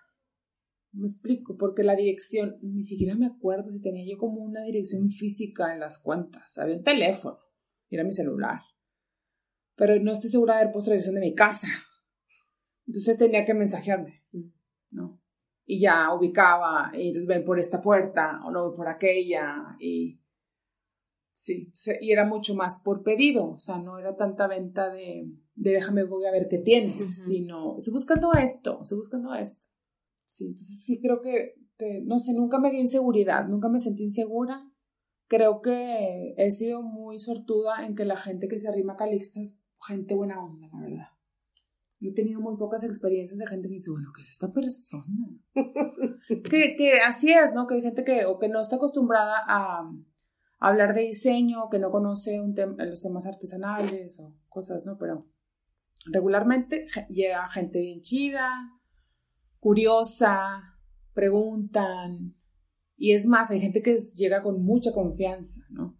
[0.93, 5.09] me explico, porque la dirección, ni siquiera me acuerdo si tenía yo como una dirección
[5.09, 7.50] física en las cuentas, había un teléfono
[7.91, 8.61] era mi celular.
[9.77, 11.69] Pero no estoy segura de haber puesto dirección de mi casa.
[12.87, 14.25] Entonces tenía que mensajearme,
[14.91, 15.21] ¿no?
[15.65, 20.21] Y ya ubicaba, y entonces ven por esta puerta, o no por aquella, y
[21.33, 25.71] sí, y era mucho más por pedido, o sea, no era tanta venta de, de
[25.71, 29.67] déjame, voy a ver qué tienes, sino, estoy buscando esto, estoy buscando esto.
[30.27, 34.03] Sí, entonces sí creo que, que, no sé, nunca me dio inseguridad, nunca me sentí
[34.03, 34.70] insegura,
[35.31, 39.41] creo que he sido muy sortuda en que la gente que se arrima a Calixta
[39.41, 41.09] es gente buena onda, la verdad.
[42.01, 45.29] He tenido muy pocas experiencias de gente que dice, bueno, ¿qué es esta persona?
[46.51, 47.69] que, que así es, ¿no?
[47.69, 49.89] Que hay gente que, o que no está acostumbrada a,
[50.59, 54.99] hablar de diseño, que no conoce un los temas artesanales o cosas, ¿no?
[54.99, 55.27] Pero
[56.07, 58.51] regularmente llega gente bien chida,
[59.61, 60.77] curiosa,
[61.15, 62.35] preguntan,
[63.01, 65.99] y es más, hay gente que llega con mucha confianza, ¿no?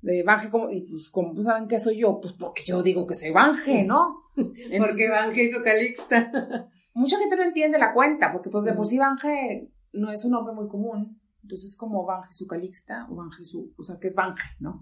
[0.00, 2.18] De Banje, como, y pues, ¿cómo saben que soy yo?
[2.18, 4.22] Pues porque yo digo que soy Banje, ¿no?
[4.34, 6.70] porque Banje hizo Calixta.
[6.94, 10.30] mucha gente no entiende la cuenta, porque pues de por sí Banje no es un
[10.30, 11.20] nombre muy común.
[11.42, 14.80] Entonces, como Banje su Calixta o Banje su, o sea, que es Banje, ¿no?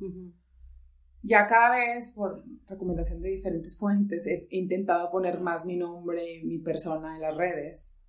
[1.23, 6.59] Ya cada vez, por recomendación de diferentes fuentes, he intentado poner más mi nombre, mi
[6.61, 8.01] persona en las redes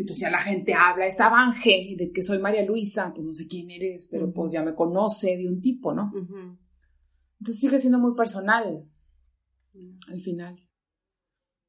[0.00, 3.46] entonces ya la gente habla, esta Banje, de que soy María Luisa, pues no sé
[3.46, 6.10] quién eres, pero pues ya me conoce de un tipo, ¿no?
[6.14, 8.88] Entonces sigue siendo muy personal
[10.08, 10.56] al final.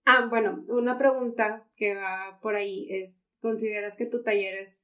[0.06, 4.78] Ah, bueno, una pregunta que va por ahí es, ¿consideras que tu taller es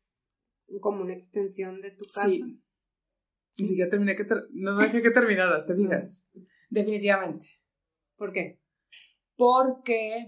[0.81, 2.29] como una extensión de tu casa?
[2.29, 2.61] Sí.
[3.57, 6.31] Ni siquiera terminé que, no dejé que terminaras, te fijas.
[6.69, 7.47] Definitivamente.
[8.15, 8.61] ¿Por qué?
[9.35, 10.27] Porque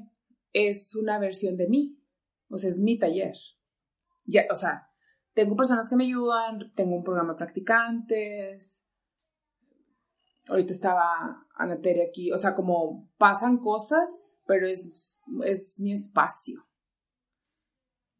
[0.52, 1.97] es una versión de mí.
[2.52, 3.36] O sea, es mi taller.
[4.26, 4.90] Ya, o sea,
[5.34, 8.88] tengo personas que me ayudan, tengo un programa de practicantes.
[10.48, 12.32] Ahorita estaba Anateria aquí.
[12.32, 16.68] O sea, como pasan cosas, pero es, es mi espacio.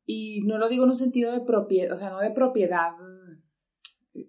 [0.06, 2.94] Y no lo digo en un sentido de propiedad, o sea, no de propiedad
[4.14, 4.28] eh,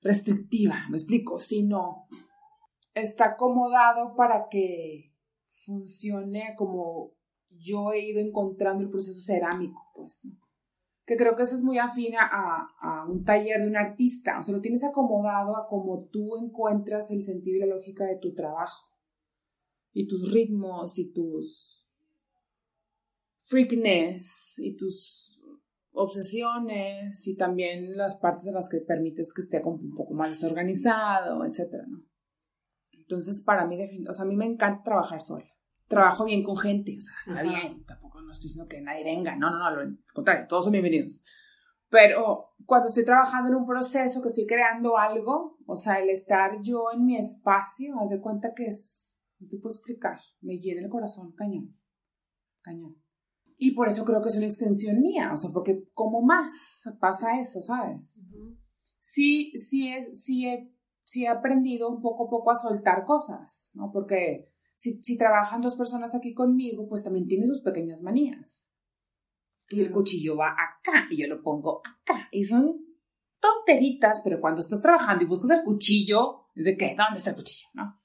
[0.00, 2.08] restrictiva, me explico, sino
[2.94, 5.14] está acomodado para que
[5.52, 7.12] funcione como
[7.60, 10.26] yo he ido encontrando el proceso cerámico, pues,
[11.06, 14.54] que creo que eso es muy afín a, un taller de un artista, o sea,
[14.54, 18.92] lo tienes acomodado a como tú encuentras el sentido y la lógica de tu trabajo,
[19.92, 21.88] y tus ritmos, y tus
[23.42, 25.42] freakness, y tus
[25.92, 31.44] obsesiones, y también las partes en las que permites que esté un poco más desorganizado,
[31.44, 32.04] etcétera, ¿no?
[32.92, 35.46] Entonces, para mí, o sea, a mí me encanta trabajar sola.
[35.88, 39.36] Trabajo bien con gente, o sea, está bien, tampoco no estoy diciendo que nadie venga,
[39.36, 41.22] no, no, no, al contrario, todos son bienvenidos.
[41.88, 46.60] Pero cuando estoy trabajando en un proceso, que estoy creando algo, o sea, el estar
[46.60, 50.82] yo en mi espacio, haz de cuenta que es, no te puedo explicar, me llena
[50.82, 51.74] el corazón, cañón,
[52.60, 52.96] cañón.
[53.56, 57.40] Y por eso creo que es una extensión mía, o sea, porque como más pasa
[57.40, 58.22] eso, ¿sabes?
[59.00, 60.70] Sí, sí, es, sí, he,
[61.02, 63.90] sí he aprendido un poco a poco a soltar cosas, ¿no?
[63.90, 68.70] Porque si, si trabajan dos personas aquí conmigo, pues también tiene sus pequeñas manías
[69.70, 72.28] y el cuchillo va acá y yo lo pongo acá.
[72.30, 72.80] Y son
[73.40, 77.36] tonteritas, pero cuando estás trabajando y buscas el cuchillo, es de qué, ¿dónde está el
[77.36, 77.68] cuchillo?
[77.74, 78.00] ¿No?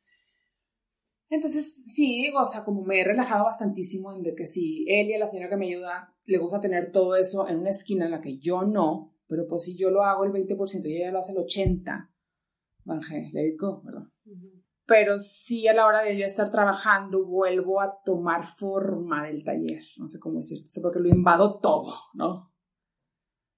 [1.29, 5.17] Entonces, sí, o sea, como me he relajado bastantísimo en de que si él y
[5.17, 8.21] la señora que me ayuda le gusta tener todo eso en una esquina en la
[8.21, 11.31] que yo no, pero pues si yo lo hago el 20% y ella lo hace
[11.31, 12.09] el 80%,
[12.85, 14.03] Vanje, let it go, ¿verdad?
[14.85, 19.81] Pero sí a la hora de yo estar trabajando vuelvo a tomar forma del taller,
[19.97, 22.51] no sé cómo decirte, porque lo invado todo, ¿no?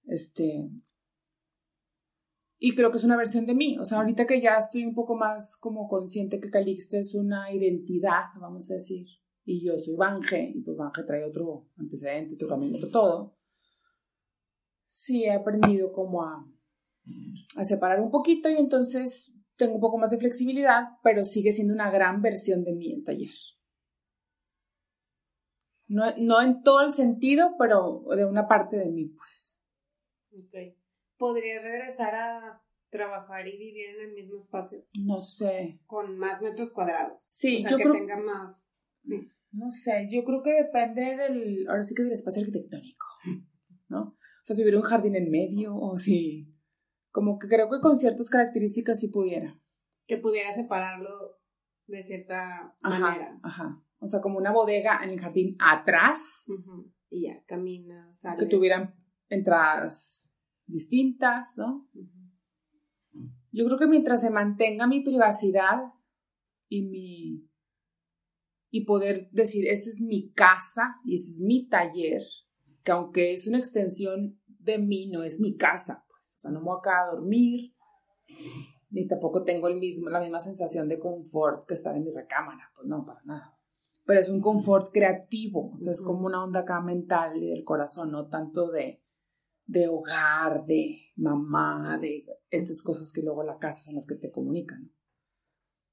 [0.06, 0.70] Este,
[2.58, 4.94] y creo que es una versión de mí, o sea, ahorita que ya estoy un
[4.94, 9.08] poco más como consciente que Calixte es una identidad, vamos a decir,
[9.44, 13.38] y yo soy Banje, y pues Banje trae otro antecedente, otro camino, otro todo,
[14.86, 16.46] sí he aprendido como a,
[17.56, 21.74] a separar un poquito y entonces tengo un poco más de flexibilidad, pero sigue siendo
[21.74, 23.32] una gran versión de mí el taller.
[25.88, 29.62] No, no en todo el sentido, pero de una parte de mí, pues.
[30.32, 30.76] Ok.
[31.18, 34.84] ¿Podrías regresar a trabajar y vivir en el mismo espacio?
[35.06, 35.80] No sé.
[35.86, 37.22] Con más metros cuadrados.
[37.28, 37.94] Sí, o sea, yo que creo...
[37.94, 38.66] tenga más.
[39.52, 43.06] No sé, yo creo que depende del, ahora sí que del espacio arquitectónico,
[43.88, 44.02] ¿no?
[44.02, 46.55] O sea, si hubiera un jardín en medio o si
[47.16, 49.58] como que creo que con ciertas características sí pudiera.
[50.06, 51.40] Que pudiera separarlo
[51.88, 53.40] de cierta manera.
[53.42, 53.82] Ajá.
[54.00, 56.44] O sea, como una bodega en el jardín atrás.
[57.10, 58.38] Y ya, caminas, sales.
[58.38, 58.96] Que tuvieran
[59.30, 61.90] entradas distintas, ¿no?
[63.54, 65.84] Yo creo que mientras se mantenga mi privacidad
[66.68, 67.50] y mi
[68.72, 72.24] y poder decir, esta es mi casa y este es mi taller,
[72.84, 76.05] que aunque es una extensión de mí, no es mi casa
[76.46, 77.76] sea, no me voy acá a dormir,
[78.90, 82.72] ni tampoco tengo el mismo, la misma sensación de confort que estar en mi recámara.
[82.76, 83.58] Pues no, para nada.
[84.06, 87.64] Pero es un confort creativo, o sea, es como una onda acá mental y del
[87.64, 89.04] corazón, no tanto de,
[89.66, 94.30] de hogar, de mamá, de estas cosas que luego la casa son las que te
[94.30, 94.92] comunican.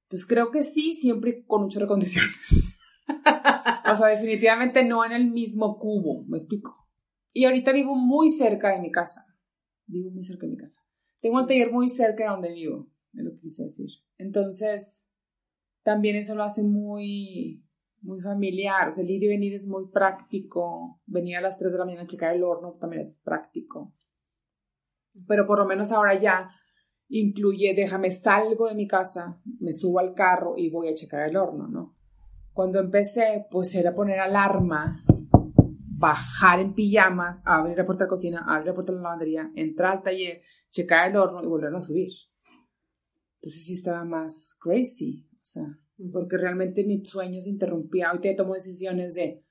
[0.04, 2.76] Entonces creo que sí, siempre con muchas condiciones.
[3.90, 6.86] o sea, definitivamente no en el mismo cubo, me explico.
[7.32, 9.31] Y ahorita vivo muy cerca de mi casa
[9.86, 10.80] vivo muy cerca de mi casa.
[11.20, 13.90] Tengo el taller muy cerca de donde vivo, es lo que quise decir.
[14.18, 15.08] Entonces,
[15.82, 17.64] también eso lo hace muy,
[18.00, 18.88] muy familiar.
[18.88, 21.00] O sea, el ir y venir es muy práctico.
[21.06, 23.94] Venir a las 3 de la mañana a checar el horno también es práctico.
[25.26, 26.50] Pero por lo menos ahora ya
[27.08, 31.36] incluye, déjame, salgo de mi casa, me subo al carro y voy a checar el
[31.36, 31.94] horno, ¿no?
[32.54, 35.04] Cuando empecé, pues era poner alarma
[36.02, 39.52] bajar en pijamas, abrir la puerta de la cocina, abrir la puerta de la lavandería,
[39.54, 42.10] entrar al taller, checar el horno y volver a subir.
[43.36, 45.78] Entonces sí estaba más crazy, o sea,
[46.12, 48.10] porque realmente mi sueño se interrumpía.
[48.12, 49.44] Hoy te tomo decisiones de,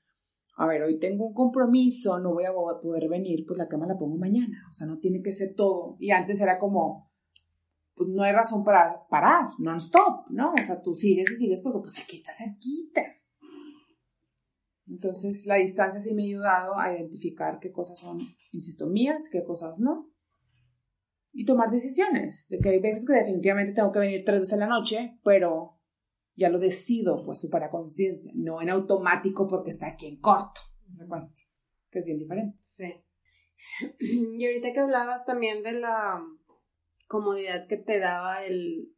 [0.56, 3.98] a ver, hoy tengo un compromiso, no voy a poder venir, pues la cama la
[3.98, 4.66] pongo mañana.
[4.70, 5.96] O sea, no tiene que ser todo.
[5.98, 7.10] Y antes era como,
[7.94, 10.52] pues no hay razón para parar, non-stop, ¿no?
[10.52, 13.02] O sea, tú sigues y sigues porque pues aquí está cerquita.
[14.92, 18.18] Entonces, la distancia sí me ha ayudado a identificar qué cosas son,
[18.52, 20.10] insisto, mías, qué cosas no.
[21.32, 22.48] Y tomar decisiones.
[22.50, 25.80] De que hay veces que definitivamente tengo que venir tres veces a la noche, pero
[26.36, 30.60] ya lo decido, pues, para conciencia, no en automático porque está aquí en corto.
[30.88, 31.06] ¿Me
[31.90, 32.58] Que es bien diferente.
[32.64, 32.92] Sí.
[33.98, 36.22] Y ahorita que hablabas también de la
[37.08, 38.92] comodidad que te daba el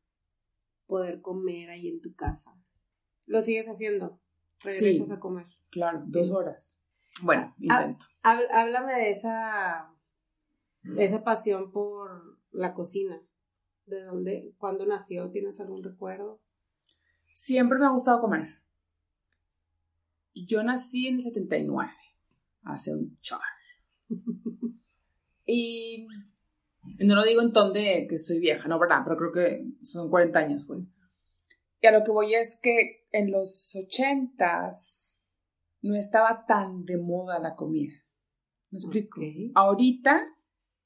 [0.86, 2.52] poder comer ahí en tu casa.
[3.26, 4.20] ¿Lo sigues haciendo?
[4.64, 5.46] ¿Regresas a comer?
[5.74, 6.78] Claro, dos horas.
[7.24, 8.06] Bueno, intento.
[8.22, 9.92] Háblame de esa,
[10.96, 13.20] esa pasión por la cocina.
[13.86, 15.32] ¿De dónde, cuándo nació?
[15.32, 16.40] ¿Tienes algún recuerdo?
[17.34, 18.50] Siempre me ha gustado comer.
[20.32, 21.90] Yo nací en el 79,
[22.62, 23.40] hace un char.
[25.44, 26.06] y
[27.00, 29.02] no lo digo en ton de que soy vieja, no, ¿verdad?
[29.02, 30.86] Pero creo que son 40 años, pues.
[31.80, 35.23] Y a lo que voy es que en los 80s
[35.84, 37.92] no estaba tan de moda la comida.
[38.70, 39.20] ¿Me explico?
[39.54, 40.26] Ahorita,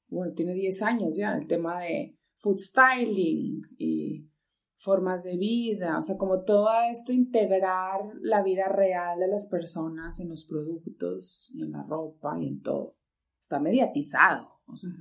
[0.07, 4.29] bueno, tiene 10 años ya, el tema de food styling y
[4.77, 10.19] formas de vida, o sea, como todo esto, integrar la vida real de las personas
[10.19, 12.95] en los productos, y en la ropa y en todo.
[13.39, 14.91] Está mediatizado, o sea,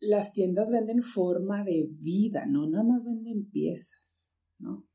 [0.00, 4.86] las tiendas venden forma de vida, no nada más venden piezas, ¿no?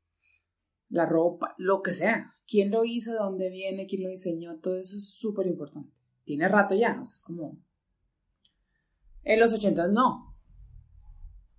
[0.88, 2.35] La ropa, lo que sea.
[2.46, 3.12] ¿Quién lo hizo?
[3.12, 3.86] ¿De dónde viene?
[3.86, 4.58] ¿Quién lo diseñó?
[4.58, 5.92] Todo eso es súper importante.
[6.24, 7.58] Tiene rato ya, o sea, es como...
[9.22, 10.36] En los ochentas no.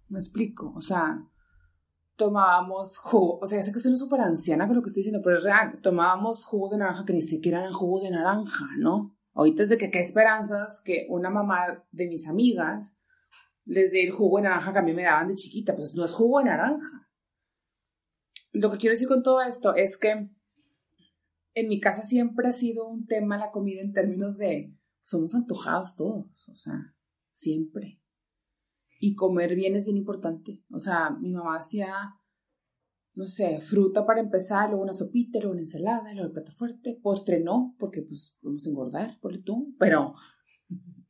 [0.07, 1.27] Me explico, o sea,
[2.15, 5.37] tomábamos jugo, o sea, sé que soy súper anciana con lo que estoy diciendo, pero
[5.37, 9.15] es real, tomábamos jugos de naranja que ni siquiera eran jugos de naranja, ¿no?
[9.33, 12.91] Ahorita es de que qué esperanzas que una mamá de mis amigas
[13.65, 16.05] les dé el jugo de naranja que a mí me daban de chiquita, pues no
[16.05, 17.09] es jugo de naranja.
[18.51, 20.29] Lo que quiero decir con todo esto es que
[21.57, 25.95] en mi casa siempre ha sido un tema la comida en términos de somos antojados
[25.95, 26.93] todos, o sea,
[27.31, 27.99] siempre.
[28.99, 30.63] Y comer bien es bien importante.
[30.69, 31.91] O sea, mi mamá hacía,
[33.15, 36.99] no sé, fruta para empezar, luego una sopita, luego una ensalada, luego el plato fuerte.
[37.01, 39.73] Postre no, porque pues vamos a engordar, por tú.
[39.79, 40.13] Pero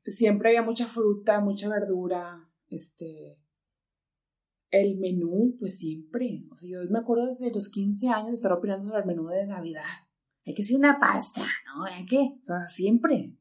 [0.05, 3.37] siempre había mucha fruta, mucha verdura, este...
[4.69, 6.45] El menú, pues siempre.
[6.51, 9.27] O sea, yo me acuerdo desde los 15 años de estar opinando sobre el menú
[9.27, 10.06] de Navidad.
[10.47, 11.83] Hay que hacer una pasta, ¿no?
[11.83, 13.35] Hay que, sea, siempre.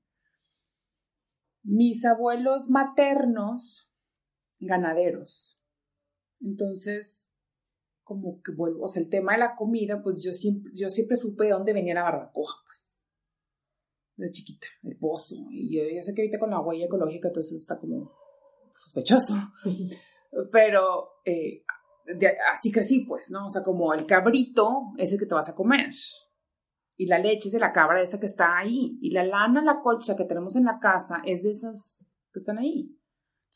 [1.62, 3.88] Mis abuelos maternos
[4.58, 5.64] ganaderos.
[6.40, 7.32] Entonces,
[8.02, 11.16] como que vuelvo, o sea, el tema de la comida, pues yo siempre, yo siempre
[11.16, 13.00] supe de dónde venía la barbacoa, pues,
[14.16, 17.40] de chiquita, el pozo, y yo ya sé que ahorita con la huella ecológica todo
[17.40, 18.12] eso está como
[18.74, 19.34] sospechoso,
[20.52, 21.64] pero eh,
[22.52, 23.46] así crecí, pues, ¿no?
[23.46, 25.90] O sea, como el cabrito es el que te vas a comer,
[26.96, 29.80] y la leche es de la cabra esa que está ahí, y la lana, la
[29.80, 32.96] colcha que tenemos en la casa es de esas que están ahí.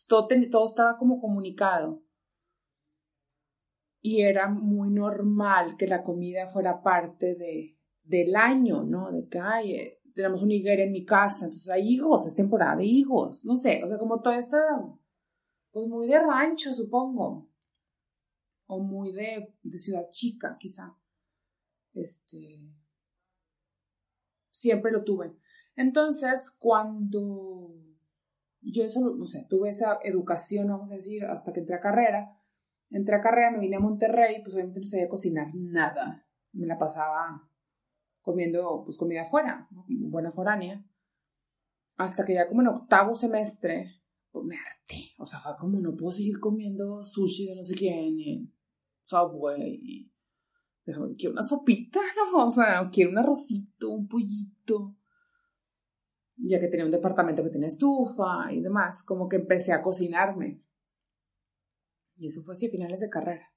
[0.09, 2.03] Todo, todo estaba como comunicado.
[4.03, 9.11] Y era muy normal que la comida fuera parte de, del año, ¿no?
[9.11, 12.76] De que, ay, eh, tenemos una higuera en mi casa, entonces hay higos, es temporada
[12.76, 14.59] de higos, no sé, o sea, como todo está,
[15.70, 17.49] pues muy de rancho, supongo,
[18.66, 20.97] o muy de, de ciudad chica, quizá.
[21.93, 22.61] Este,
[24.61, 25.32] siempre lo tuve.
[25.74, 27.74] Entonces, cuando
[28.61, 32.36] yo eso, no sé, tuve esa educación, vamos a decir, hasta que entré a carrera.
[32.90, 36.26] Entré a carrera, me vine a Monterrey, pues obviamente no sabía cocinar nada.
[36.52, 37.48] Me la pasaba
[38.20, 40.84] comiendo, pues comida afuera, buena foránea.
[41.96, 45.12] Hasta que ya como en octavo semestre, pues me harté.
[45.18, 48.52] O sea, fue como no puedo seguir comiendo sushi de no sé quién, y
[49.04, 50.09] Subway.
[51.16, 52.47] Quiero una sopita, ¿no?
[52.47, 54.97] O sea, quiero un arrocito, un pollito
[56.43, 60.62] ya que tenía un departamento que tenía estufa y demás, como que empecé a cocinarme.
[62.16, 63.53] Y eso fue hacia finales de carrera.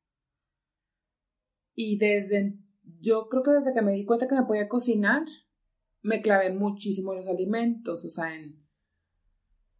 [1.75, 2.57] Y desde,
[2.99, 5.23] yo creo que desde que me di cuenta que me podía cocinar,
[6.01, 8.61] me clavé muchísimo en los alimentos, o sea, en...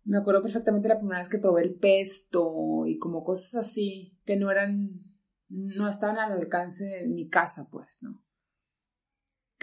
[0.06, 4.36] Me acuerdo perfectamente la primera vez que probé el pesto y como cosas así, que
[4.36, 5.12] no eran,
[5.54, 8.24] no estaban al alcance de mi casa, pues, ¿no?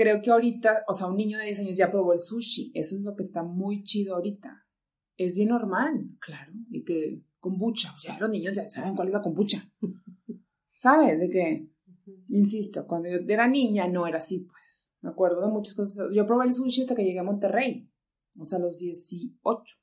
[0.00, 2.72] creo que ahorita, o sea, un niño de 10 años ya probó el sushi.
[2.74, 4.66] Eso es lo que está muy chido ahorita.
[5.18, 6.54] Es bien normal, claro.
[6.70, 9.70] Y que kombucha, o sea, los niños ya saben cuál es la kombucha.
[10.74, 11.20] ¿Sabes?
[11.20, 11.68] De que,
[12.30, 14.94] insisto, cuando yo era niña no era así, pues.
[15.02, 16.08] Me acuerdo de muchas cosas.
[16.14, 17.86] Yo probé el sushi hasta que llegué a Monterrey,
[18.38, 19.76] o sea, a los 18.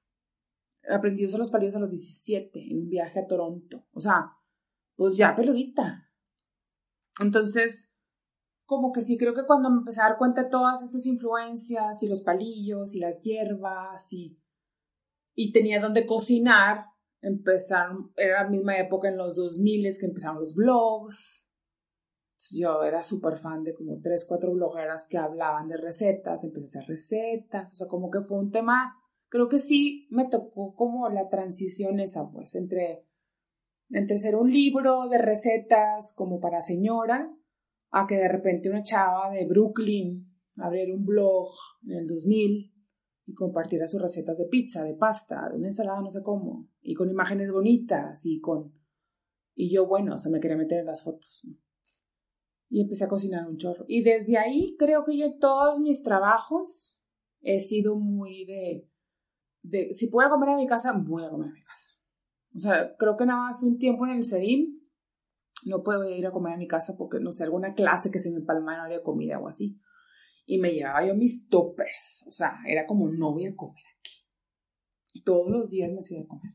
[0.90, 3.86] Aprendí a usar los palillos a los 17 en un viaje a Toronto.
[3.92, 4.32] O sea,
[4.98, 6.10] pues ya peludita.
[7.20, 7.94] Entonces,
[8.66, 12.04] como que sí creo que cuando me empecé a dar cuenta de todas estas influencias
[12.04, 14.38] y los palillos y las hierbas y,
[15.34, 16.88] y tenía donde cocinar,
[17.22, 21.50] empezaron, era la misma época en los 2000 que empezaron los blogs.
[22.58, 26.82] yo era súper fan de como tres, cuatro blogueras que hablaban de recetas, empecé a
[26.82, 28.96] hacer recetas, o sea, como que fue un tema,
[29.30, 33.07] creo que sí me tocó como la transición esa, pues, entre,
[33.90, 37.34] entre ser un libro de recetas como para señora
[37.92, 40.28] a que de repente una chava de Brooklyn
[40.58, 41.50] abriera un blog
[41.86, 42.74] en el 2000
[43.28, 46.94] y compartiera sus recetas de pizza, de pasta, de una ensalada, no sé cómo, y
[46.94, 48.74] con imágenes bonitas y con...
[49.54, 51.46] Y yo, bueno, o sea, me quería meter en las fotos.
[52.70, 53.86] Y empecé a cocinar un chorro.
[53.88, 56.98] Y desde ahí creo que yo todos mis trabajos
[57.42, 58.88] he sido muy de...
[59.64, 61.87] de si puedo comer en mi casa, voy a comer en mi casa.
[62.56, 64.78] O sea, creo que nada más un tiempo en el CEDIM
[65.66, 68.32] no puedo ir a comer a mi casa porque, no sé, alguna clase que se
[68.32, 69.80] me palma comida o así.
[70.46, 74.26] Y me llevaba yo mis toppers, o sea, era como, no voy a comer aquí.
[75.14, 76.54] Y todos los días me hacía de comer.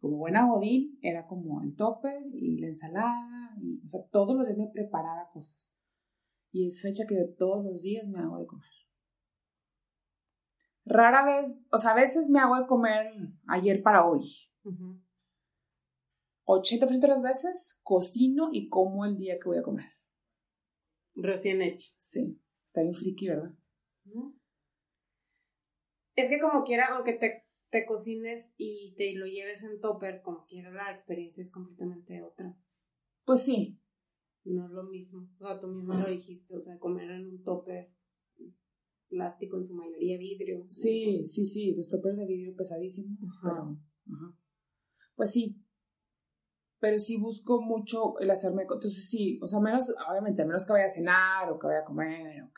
[0.00, 4.58] como buena godín, era como el topper y la ensalada, o sea, todos los días
[4.58, 5.70] me preparaba cosas.
[6.50, 8.70] Y es fecha que todos los días me hago de comer.
[10.86, 13.12] Rara vez, o sea, a veces me hago de comer
[13.48, 14.45] ayer para hoy.
[16.46, 19.86] 80% de las veces cocino y como el día que voy a comer.
[21.14, 21.88] Recién hecho.
[21.98, 23.52] Sí, está bien friki, ¿verdad?
[26.14, 30.44] Es que como quiera, aunque te, te cocines y te lo lleves en topper, como
[30.46, 32.56] quiera, la experiencia es completamente otra.
[33.24, 33.80] Pues sí.
[34.44, 35.28] No es lo mismo.
[35.40, 37.90] O sea, tú mismo lo dijiste, o sea, comer en un topper
[39.08, 40.64] plástico, en su mayoría vidrio.
[40.68, 43.18] Sí, sí, sí, los toppers de vidrio pesadísimos.
[45.16, 45.60] Pues sí,
[46.78, 50.84] pero sí busco mucho el hacerme, entonces sí, o sea, menos, obviamente, menos que vaya
[50.84, 52.50] a cenar o que vaya a comer o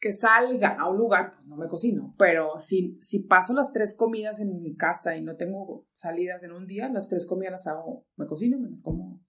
[0.00, 3.96] que, salga a un lugar, pues no me cocino, pero si, si paso las tres
[3.96, 7.66] comidas en mi casa y no tengo salidas en un día, las tres comidas las
[7.66, 9.20] hago, me cocino, me las como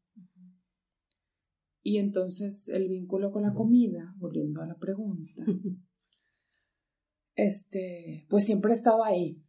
[1.82, 5.32] y entonces el vínculo con la comida, volviendo a la pregunta,
[7.36, 9.42] este, pues siempre he estado ahí.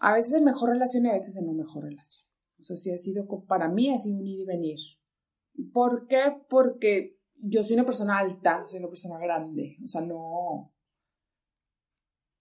[0.00, 2.26] A veces en mejor relación y a veces en no mejor relación.
[2.60, 4.78] O sea, sí ha sido, para mí ha sido un ir y venir.
[5.72, 6.22] ¿Por qué?
[6.48, 9.76] Porque yo soy una persona alta, soy una persona grande.
[9.82, 10.72] O sea, no.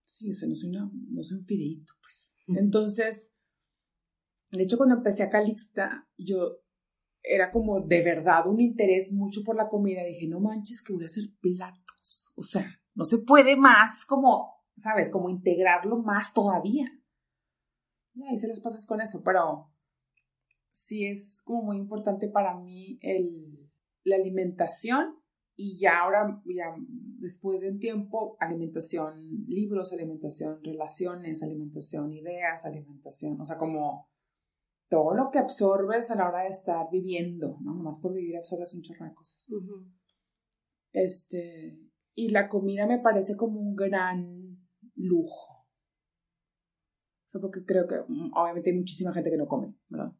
[0.05, 2.35] Sí, o sea, no soy, una, no soy un fideíto, pues.
[2.47, 3.35] Entonces,
[4.51, 6.59] de hecho, cuando empecé a Calixta, yo
[7.21, 10.03] era como de verdad un interés mucho por la comida.
[10.03, 12.31] Dije, no manches, que voy a hacer platos.
[12.35, 15.09] O sea, no se puede más como, ¿sabes?
[15.09, 16.89] Como integrarlo más todavía.
[18.17, 19.69] Y ahí se les pasas con eso, pero
[20.71, 23.71] sí es como muy importante para mí el,
[24.03, 25.15] la alimentación
[25.55, 26.75] y ya ahora, ya
[27.19, 34.07] después de un tiempo, alimentación, libros, alimentación, relaciones, alimentación, ideas, alimentación, o sea, como
[34.89, 37.75] todo lo que absorbes a la hora de estar viviendo, ¿no?
[37.75, 39.47] Nomás por vivir absorbes un chorro de cosas.
[40.91, 41.79] Este,
[42.15, 44.57] y la comida me parece como un gran
[44.95, 45.56] lujo.
[47.31, 50.13] Porque creo que mm, obviamente hay muchísima gente que no come, ¿verdad?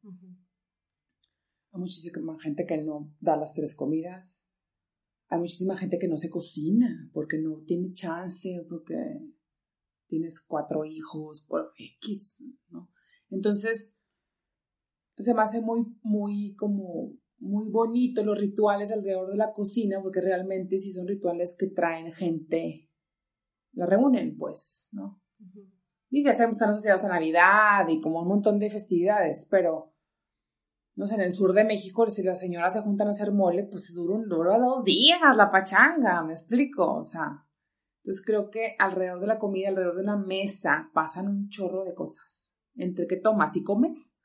[1.72, 4.44] Hay muchísima gente que no da las tres comidas.
[5.30, 8.96] Hay muchísima gente que no se cocina porque no tiene chance, porque
[10.08, 12.90] tienes cuatro hijos, por X, ¿no?
[13.30, 14.00] Entonces,
[15.18, 20.22] se me hace muy, muy como muy bonito los rituales alrededor de la cocina, porque
[20.22, 22.90] realmente sí son rituales que traen gente,
[23.74, 25.22] la reúnen, pues, ¿no?
[25.40, 25.77] Ya
[26.34, 29.94] sabemos, están asociados a Navidad y como un montón de festividades, pero,
[30.96, 33.64] no sé, en el sur de México, si las señoras se juntan a hacer mole,
[33.64, 37.44] pues dura, un, dura dos días la pachanga, me explico, o sea.
[38.04, 41.94] Entonces creo que alrededor de la comida, alrededor de la mesa, pasan un chorro de
[41.94, 42.54] cosas.
[42.76, 44.16] Entre que tomas y comes,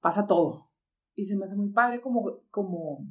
[0.00, 0.70] pasa todo.
[1.16, 3.04] Y se me hace muy padre como, como,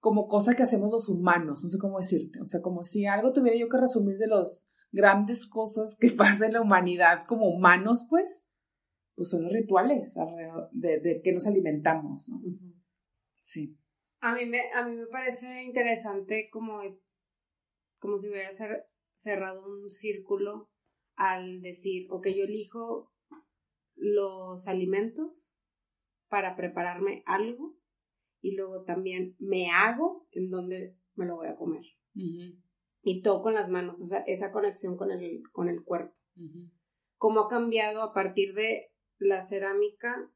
[0.00, 2.42] como cosa que hacemos los humanos, no sé cómo decirte.
[2.42, 6.46] O sea, como si algo tuviera yo que resumir de las grandes cosas que pasa
[6.46, 8.46] en la humanidad como humanos, pues,
[9.14, 10.14] pues son los rituales
[10.72, 12.40] de, de que nos alimentamos, ¿no?
[13.42, 13.76] Sí.
[14.20, 16.80] A mí, me, a mí me parece interesante como,
[17.98, 18.50] como si hubiera
[19.14, 20.70] cerrado un círculo
[21.16, 23.12] al decir, ok, yo elijo
[23.96, 25.56] los alimentos
[26.28, 27.76] para prepararme algo
[28.40, 31.84] y luego también me hago en donde me lo voy a comer.
[33.02, 36.14] Y todo con las manos, o sea, esa conexión con el, con el cuerpo.
[37.16, 40.30] ¿Cómo ha cambiado a partir de la cerámica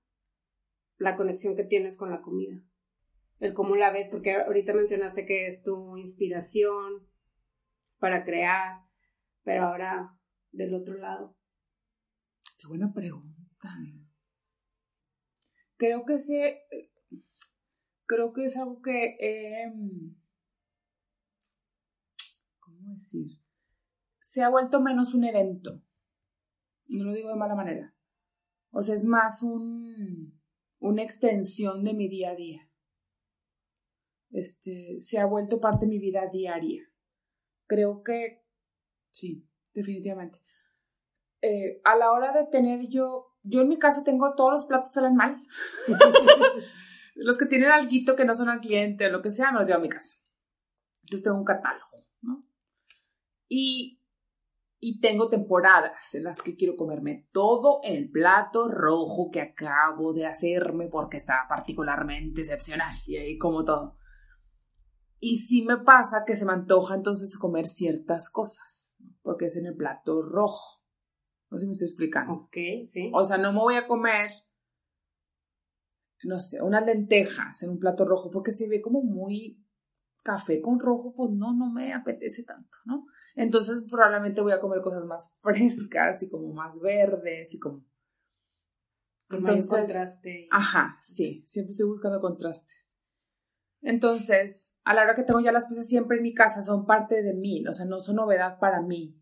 [0.99, 2.61] la conexión que tienes con la comida?
[3.39, 7.07] El cómo la ves, porque ahorita mencionaste que es tu inspiración
[7.99, 8.81] para crear,
[9.45, 10.19] pero ahora
[10.51, 11.37] del otro lado.
[12.59, 13.37] Qué buena pregunta
[15.77, 16.41] creo que sí,
[18.07, 20.17] creo que es algo que, ¿cómo
[22.97, 23.39] decir?
[24.21, 25.83] Se ha vuelto menos un evento.
[26.87, 27.95] No lo digo de mala manera.
[28.71, 30.41] O sea, es más un,
[30.79, 32.71] una extensión de mi día a día.
[34.31, 36.83] Este, se ha vuelto parte de mi vida diaria.
[37.67, 38.45] Creo que
[39.11, 40.41] sí, definitivamente.
[41.43, 44.89] Eh, a la hora de tener yo yo en mi casa tengo todos los platos
[44.89, 45.43] que salen mal.
[47.15, 49.69] los que tienen alguito que no son al cliente o lo que sea, no los
[49.69, 50.17] llevo a mi casa.
[51.03, 51.96] Entonces tengo un catálogo.
[53.49, 54.01] Y,
[54.79, 60.27] y tengo temporadas en las que quiero comerme todo el plato rojo que acabo de
[60.27, 62.95] hacerme porque está particularmente excepcional.
[63.07, 63.97] Y ahí como todo.
[65.19, 69.67] Y sí me pasa que se me antoja entonces comer ciertas cosas, porque es en
[69.67, 70.83] el plato rojo.
[71.51, 72.33] No sé si me estoy explicando.
[72.35, 72.57] Ok,
[72.89, 73.11] sí.
[73.15, 74.31] O sea, no me voy a comer
[76.25, 79.63] no sé, unas lentejas en un plato rojo, porque se ve como muy
[80.23, 83.07] café con rojo, pues no, no me apetece tanto, ¿no?
[83.37, 87.85] Entonces probablemente voy a comer cosas más frescas y como más verdes y como...
[89.29, 90.49] Entonces, contraste.
[90.51, 92.75] Ajá, sí, siempre estoy buscando contrastes.
[93.83, 97.23] Entonces, a la hora que tengo ya las piezas siempre en mi casa, son parte
[97.23, 99.21] de mí, o sea, no son novedad para mí.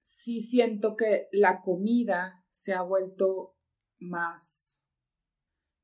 [0.00, 3.56] Sí siento que la comida se ha vuelto
[3.98, 4.84] más,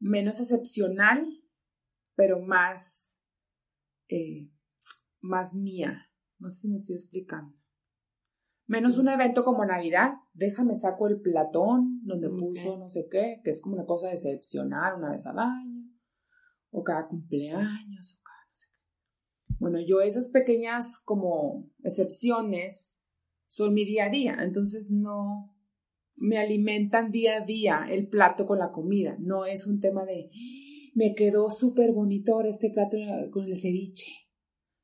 [0.01, 1.27] menos excepcional,
[2.17, 3.21] pero más,
[4.09, 4.51] eh,
[5.21, 6.11] más mía.
[6.39, 7.60] No sé si me estoy explicando.
[8.71, 13.51] Menos un evento como Navidad, déjame saco el platón donde puso no sé qué, que
[13.51, 15.91] es como una cosa excepcional una vez al año,
[16.71, 17.67] o cada cumpleaños,
[18.15, 19.55] o cada no sé qué.
[19.59, 23.01] Bueno, yo esas pequeñas como excepciones
[23.49, 25.53] son mi día a día, entonces no
[26.15, 30.31] me alimentan día a día el plato con la comida, no es un tema de
[30.95, 32.97] me quedó súper bonito ahora este plato
[33.33, 34.13] con el ceviche.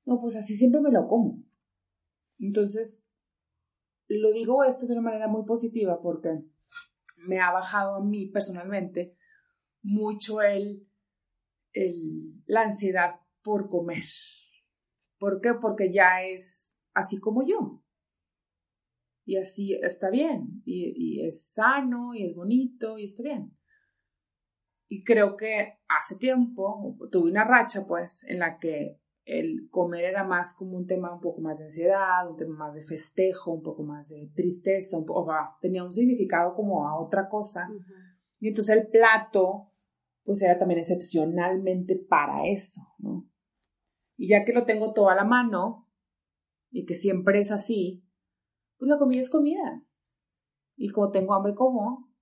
[0.05, 1.45] No, pues así siempre me lo como.
[2.39, 3.06] Entonces,
[4.09, 6.43] lo digo esto de una manera muy positiva porque
[7.27, 9.17] me ha bajado a mí personalmente
[9.83, 10.87] mucho el,
[11.73, 14.05] el, la ansiedad por comer.
[15.19, 15.55] ¿Por qué?
[15.55, 17.83] Porque ya es así como yo.
[19.25, 20.63] Y así está bien.
[20.65, 23.57] Y, y es sano y es bonito y está bien.
[24.89, 30.23] Y creo que hace tiempo tuve una racha, pues, en la que el comer era
[30.23, 33.63] más como un tema un poco más de ansiedad, un tema más de festejo, un
[33.63, 35.29] poco más de tristeza, un poco,
[35.61, 37.69] tenía un significado como a otra cosa.
[38.39, 39.73] Y entonces el plato,
[40.23, 43.29] pues era también excepcionalmente para eso, ¿no?
[44.17, 45.89] Y ya que lo tengo todo a la mano
[46.71, 48.05] y que siempre es así,
[48.79, 49.83] pues la comida es comida.
[50.77, 52.13] Y como tengo hambre, como.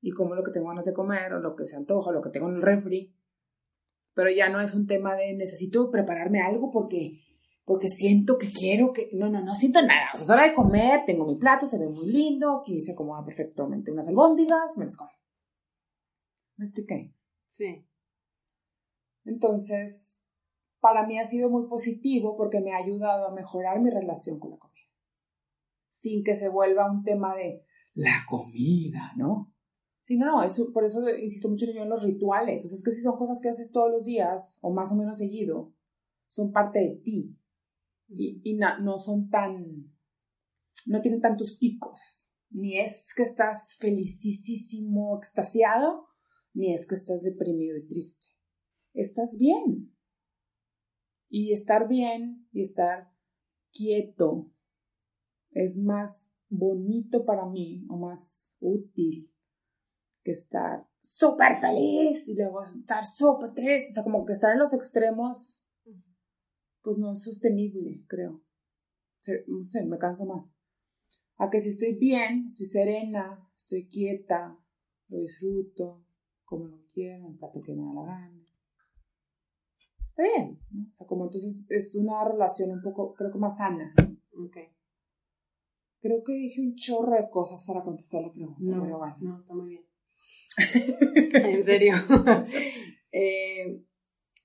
[0.00, 2.22] Y como lo que tengo ganas de comer, o lo que se antoja, o lo
[2.22, 3.14] que tengo en el refri
[4.14, 7.20] pero ya no es un tema de necesito prepararme algo porque
[7.64, 10.10] porque siento que quiero que no no no siento nada.
[10.12, 12.92] O sea es hora de comer tengo mi plato se ve muy lindo aquí se
[12.92, 15.10] acomoda perfectamente unas albóndigas me las como.
[16.56, 17.14] Me expliqué
[17.46, 17.86] sí.
[19.24, 20.26] Entonces
[20.80, 24.50] para mí ha sido muy positivo porque me ha ayudado a mejorar mi relación con
[24.50, 24.72] la comida.
[25.90, 29.51] Sin que se vuelva un tema de la comida no
[30.02, 32.64] Sí, no, no, eso, por eso insisto mucho yo en los rituales.
[32.64, 34.96] O sea, es que si son cosas que haces todos los días o más o
[34.96, 35.72] menos seguido,
[36.26, 37.38] son parte de ti.
[38.08, 39.94] Y, y no son tan,
[40.86, 42.34] no tienen tantos picos.
[42.50, 46.08] Ni es que estás felicísimo, extasiado,
[46.52, 48.26] ni es que estás deprimido y triste.
[48.92, 49.96] Estás bien.
[51.28, 53.10] Y estar bien y estar
[53.70, 54.50] quieto
[55.52, 59.31] es más bonito para mí o más útil
[60.22, 63.90] que estar súper feliz y luego estar súper triste.
[63.90, 65.64] O sea, como que estar en los extremos,
[66.82, 68.42] pues no es sostenible, creo.
[69.46, 70.52] no sé, me canso más.
[71.36, 74.56] A que si estoy bien, estoy serena, estoy quieta,
[75.08, 76.04] lo disfruto,
[76.44, 78.46] como lo quiero, el plato que me da la gana.
[80.06, 80.82] Está bien, ¿no?
[80.82, 83.94] O sea, como entonces es una relación un poco, creo que más sana.
[84.36, 84.56] Ok.
[86.00, 89.16] Creo que dije un chorro de cosas para contestar la pregunta, no, pero bueno.
[89.20, 89.91] No, está muy bien.
[90.58, 91.94] En serio.
[93.14, 93.84] Eh,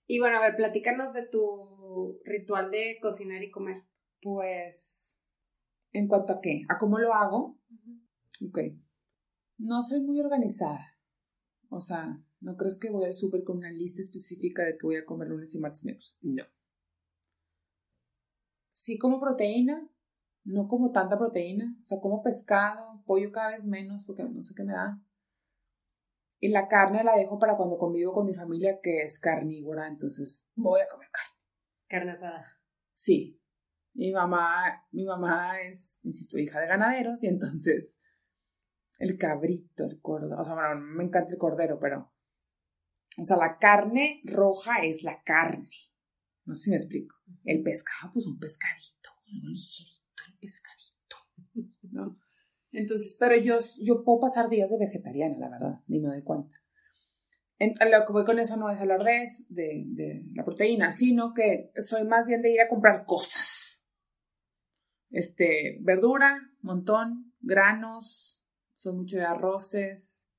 [0.08, 3.84] y bueno, a ver, platícanos de tu ritual de cocinar y comer.
[4.22, 5.24] Pues,
[5.94, 6.64] ¿en cuanto a qué?
[6.68, 7.58] ¿A cómo lo hago?
[8.46, 8.60] Ok.
[9.58, 10.98] No soy muy organizada.
[11.70, 14.98] O sea, ¿no crees que voy al súper con una lista específica de que voy
[14.98, 16.18] a comer lunes y martes y miércoles?
[16.22, 16.44] No.
[18.74, 19.90] Sí como proteína,
[20.44, 21.76] no como tanta proteína.
[21.82, 25.02] O sea, como pescado, pollo cada vez menos porque no sé qué me da.
[26.40, 30.52] Y la carne la dejo para cuando convivo con mi familia que es carnívora, entonces
[30.56, 31.36] voy a comer carne.
[31.88, 32.46] Carne asada.
[32.94, 33.42] Sí.
[33.94, 38.00] Mi mamá, mi mamá es, insisto, hija de ganaderos y entonces
[39.00, 42.14] el cabrito, el cordero, o sea, bueno, me encanta el cordero, pero,
[43.18, 45.72] o sea, la carne roja es la carne.
[46.46, 47.16] No sé si me explico.
[47.44, 51.18] El pescado, pues un pescadito, el pescadito,
[51.92, 52.20] ¿no?
[52.78, 56.56] Entonces, pero yo, yo puedo pasar días de vegetariana, la verdad, ni me doy cuenta.
[57.60, 61.72] lo que voy con eso no es hablar de, de, de la proteína, sino que
[61.78, 63.82] soy más bien de ir a comprar cosas.
[65.10, 68.44] Este, verdura, montón, granos,
[68.76, 70.30] soy mucho de arroces,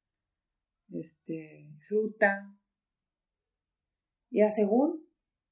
[0.92, 2.54] este, fruta.
[4.30, 5.07] Y a según,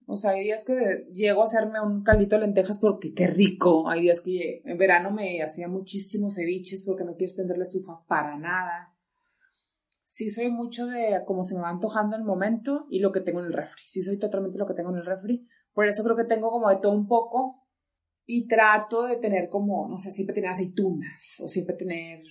[0.08, 3.90] o sea, hay días que llego a hacerme un caldito de lentejas porque qué rico.
[3.90, 8.04] Hay días que en verano me hacía muchísimos ceviches porque no quiero prender la estufa
[8.06, 8.94] para nada.
[10.04, 13.40] sí soy mucho de cómo se me va antojando el momento y lo que tengo
[13.40, 13.82] en el refri.
[13.86, 15.44] Sí soy totalmente lo que tengo en el refri.
[15.74, 17.66] Por eso creo que tengo como de todo un poco
[18.24, 22.22] y trato de tener como, no sé, siempre tener aceitunas o siempre tener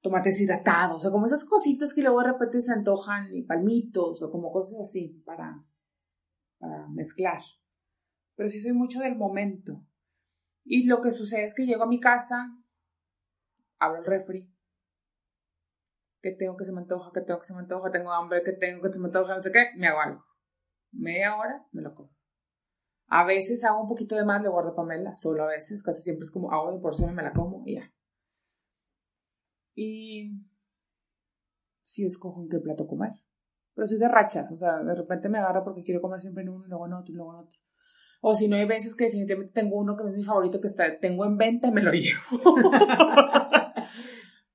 [0.00, 4.30] tomates hidratados o como esas cositas que luego de repente se antojan y palmitos o
[4.30, 5.64] como cosas así para,
[6.58, 7.42] para mezclar.
[8.36, 9.84] Pero sí soy mucho del momento.
[10.64, 12.56] Y lo que sucede es que llego a mi casa,
[13.78, 14.52] abro el refri,
[16.20, 18.52] que tengo que se me antoja, que tengo que se me antoja, tengo hambre, que
[18.52, 20.24] tengo que se me antoja, no sé qué, me hago algo.
[20.92, 22.10] Media hora, me lo como.
[23.06, 26.24] A veces hago un poquito de más, le guardo Pamela, solo a veces, casi siempre
[26.24, 27.92] es como hago de porción, me la como y ya.
[29.74, 30.32] Y
[31.82, 33.12] sí escojo en qué plato comer.
[33.78, 36.48] Pero soy de rachas, o sea, de repente me agarra porque quiero comer siempre en
[36.48, 37.60] uno y luego en otro y luego en otro.
[38.20, 40.98] O si no, hay veces que definitivamente tengo uno que es mi favorito que está,
[40.98, 42.72] tengo en venta y me lo llevo.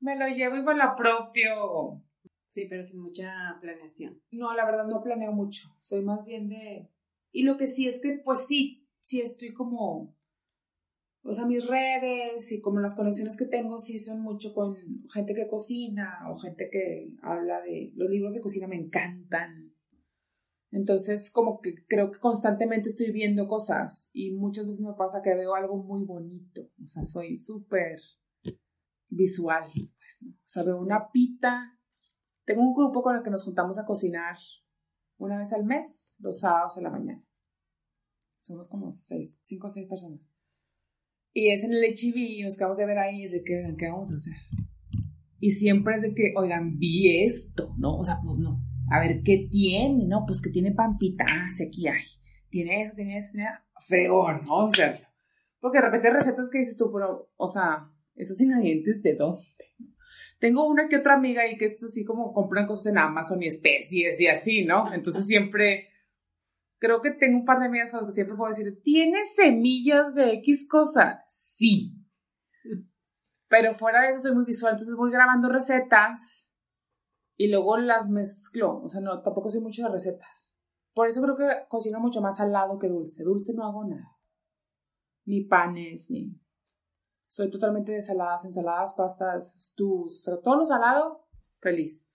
[0.01, 2.03] me lo llevo y me lo propio.
[2.53, 4.21] Sí, pero sin mucha planeación.
[4.30, 5.69] No, la verdad no planeo mucho.
[5.80, 6.89] Soy más bien de...
[7.32, 10.17] Y lo que sí es que, pues sí, sí estoy como...
[11.26, 14.76] O sea, mis redes y como las conexiones que tengo sí son mucho con
[15.13, 17.93] gente que cocina o gente que habla de...
[17.95, 19.74] Los libros de cocina me encantan.
[20.71, 25.34] Entonces, como que creo que constantemente estoy viendo cosas y muchas veces me pasa que
[25.34, 26.63] veo algo muy bonito.
[26.84, 28.01] O sea, soy súper
[29.07, 29.69] visual.
[29.74, 30.32] Pues, ¿no?
[30.32, 31.80] O sea, veo una pita.
[32.43, 34.36] Tengo un grupo con el que nos juntamos a cocinar
[35.17, 37.24] una vez al mes, los sábados en la mañana.
[38.41, 40.32] Somos como seis, cinco o seis personas.
[41.34, 44.11] Y es en el HIV y nos quedamos de ver ahí de qué, qué vamos
[44.11, 44.34] a hacer.
[45.39, 47.97] Y siempre es de que, oigan, vi esto, ¿no?
[47.97, 48.63] O sea, pues no
[48.93, 50.23] a ver qué tiene, ¿no?
[50.25, 52.03] Pues que tiene pampita, ah, aquí hay,
[52.49, 53.49] tiene eso, tiene eso, tiene
[53.88, 54.65] fregón, ¿no?
[54.65, 54.99] O sea,
[55.59, 59.43] porque de repente recetas que dices tú, pero, o sea, esos ingredientes de dónde?
[60.39, 63.47] Tengo una que otra amiga ahí que es así como compran cosas en Amazon y
[63.47, 64.93] especies y así, ¿no?
[64.93, 65.88] Entonces siempre,
[66.84, 70.34] creo que tengo un par de amigas con que siempre puedo decir, ¿tienes semillas de
[70.34, 71.23] X cosa?
[71.29, 71.95] Sí.
[73.47, 76.53] Pero fuera de eso soy muy visual, entonces voy grabando recetas
[77.38, 78.81] y luego las mezclo.
[78.81, 80.57] O sea, no, tampoco soy mucho de recetas.
[80.93, 83.23] Por eso creo que cocino mucho más salado que dulce.
[83.23, 84.17] Dulce no hago nada.
[85.23, 86.38] Ni panes, ni.
[87.29, 90.27] Soy totalmente de saladas, ensaladas, pastas, stews.
[90.27, 91.29] O sea, todo lo salado,
[91.61, 92.09] feliz.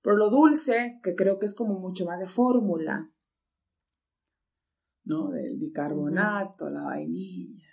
[0.00, 3.11] Pero lo dulce, que creo que es como mucho más de fórmula,
[5.04, 5.30] ¿no?
[5.30, 7.68] Del bicarbonato, la vainilla.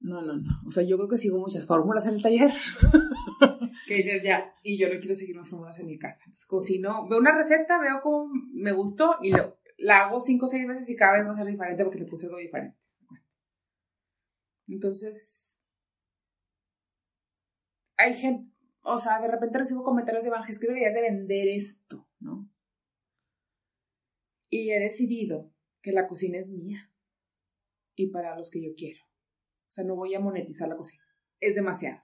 [0.00, 0.50] No, no, no.
[0.66, 2.50] O sea, yo creo que sigo muchas fórmulas en el taller.
[3.86, 6.24] que dices ya, y yo no quiero seguir más fórmulas en mi casa.
[6.26, 10.48] Entonces cocino, veo una receta, veo cómo me gustó y lo, la hago cinco o
[10.48, 12.76] seis veces y cada vez va a ser diferente porque le puse algo diferente.
[14.66, 15.62] Entonces,
[17.96, 18.50] hay gente,
[18.82, 22.48] o sea, de repente recibo comentarios de Evangelio que deberías de vender esto, ¿no?
[24.48, 25.51] Y he decidido
[25.82, 26.90] que la cocina es mía
[27.94, 29.00] y para los que yo quiero.
[29.04, 31.02] O sea, no voy a monetizar la cocina.
[31.40, 32.02] Es demasiado.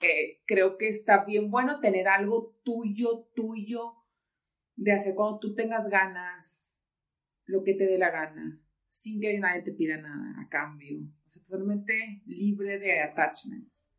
[0.00, 3.94] Eh, creo que está bien bueno tener algo tuyo, tuyo,
[4.76, 6.78] de hacer cuando tú tengas ganas,
[7.44, 11.00] lo que te dé la gana, sin que nadie te pida nada a cambio.
[11.24, 13.90] O sea, totalmente libre de attachments.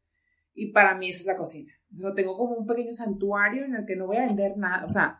[0.53, 1.73] Y para mí eso es la cocina.
[1.91, 4.85] Lo tengo como un pequeño santuario en el que no voy a vender nada.
[4.85, 5.19] O sea,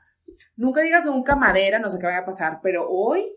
[0.56, 3.36] nunca digas nunca madera, no sé qué vaya a pasar, pero hoy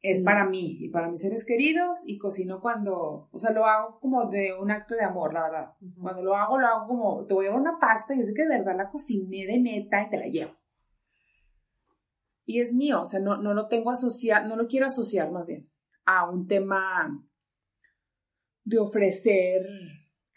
[0.00, 3.98] es para mí y para mis seres queridos y cocino cuando, o sea, lo hago
[4.00, 5.72] como de un acto de amor, la verdad.
[6.00, 8.42] Cuando lo hago, lo hago como, te voy a llevar una pasta y es que
[8.42, 10.52] de verdad la cociné de neta y te la llevo.
[12.44, 15.48] Y es mío, o sea, no, no lo tengo asociar, no lo quiero asociar más
[15.48, 15.68] bien
[16.06, 17.22] a un tema
[18.64, 19.66] de ofrecer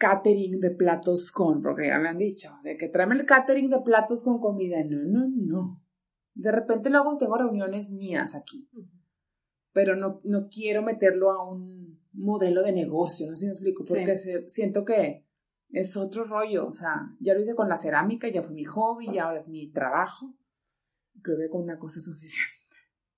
[0.02, 3.82] catering de platos con, porque ya me han dicho, de que tráeme el catering de
[3.82, 4.84] platos con comida.
[4.84, 5.84] No, no, no.
[6.34, 8.68] De repente luego tengo reuniones mías aquí
[9.74, 13.86] pero no, no quiero meterlo a un modelo de negocio, no sé si me explico,
[13.86, 15.26] porque siento que
[15.70, 19.14] es otro rollo, o sea, ya lo hice con la cerámica, ya fue mi hobby,
[19.14, 20.34] ya ahora es mi trabajo,
[21.22, 22.52] creo que con una cosa es suficiente.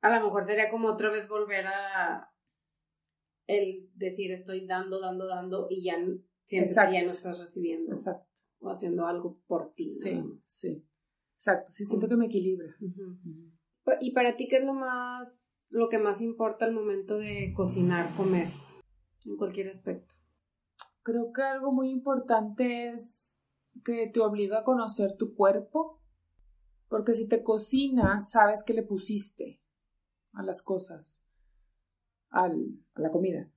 [0.01, 2.29] A lo mejor sería como otra vez volver a
[3.47, 5.97] el decir estoy dando, dando, dando y ya
[6.45, 7.93] sientes que ya no estás recibiendo.
[7.93, 8.27] Exacto.
[8.59, 9.87] O haciendo algo por ti.
[9.87, 10.85] Sí, sí.
[11.35, 12.75] Exacto, sí, siento que me equilibra.
[13.99, 18.15] ¿Y para ti qué es lo más lo que más importa al momento de cocinar,
[18.15, 18.49] comer,
[19.25, 20.15] en cualquier aspecto.
[21.01, 23.41] Creo que algo muy importante es
[23.83, 25.99] que te obliga a conocer tu cuerpo,
[26.89, 29.61] porque si te cocinas, sabes que le pusiste
[30.33, 31.23] a las cosas,
[32.29, 33.51] al, a la comida.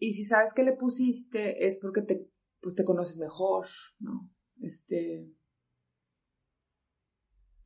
[0.00, 2.26] Y si sabes que le pusiste, es porque te,
[2.60, 3.66] pues te conoces mejor,
[3.98, 4.30] ¿no?
[4.62, 5.30] Este,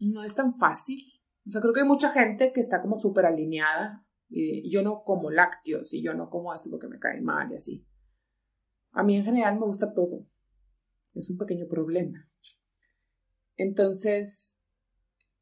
[0.01, 1.01] no es tan fácil.
[1.47, 4.05] O sea, creo que hay mucha gente que está como súper alineada.
[4.29, 7.57] Y yo no como lácteos y yo no como esto porque me cae mal y
[7.57, 7.87] así.
[8.91, 10.27] A mí en general me gusta todo.
[11.15, 12.29] Es un pequeño problema.
[13.57, 14.59] Entonces,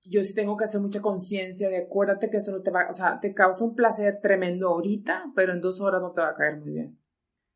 [0.05, 2.95] yo sí tengo que hacer mucha conciencia de acuérdate que eso no te va, o
[2.95, 6.35] sea, te causa un placer tremendo ahorita, pero en dos horas no te va a
[6.35, 6.99] caer muy bien.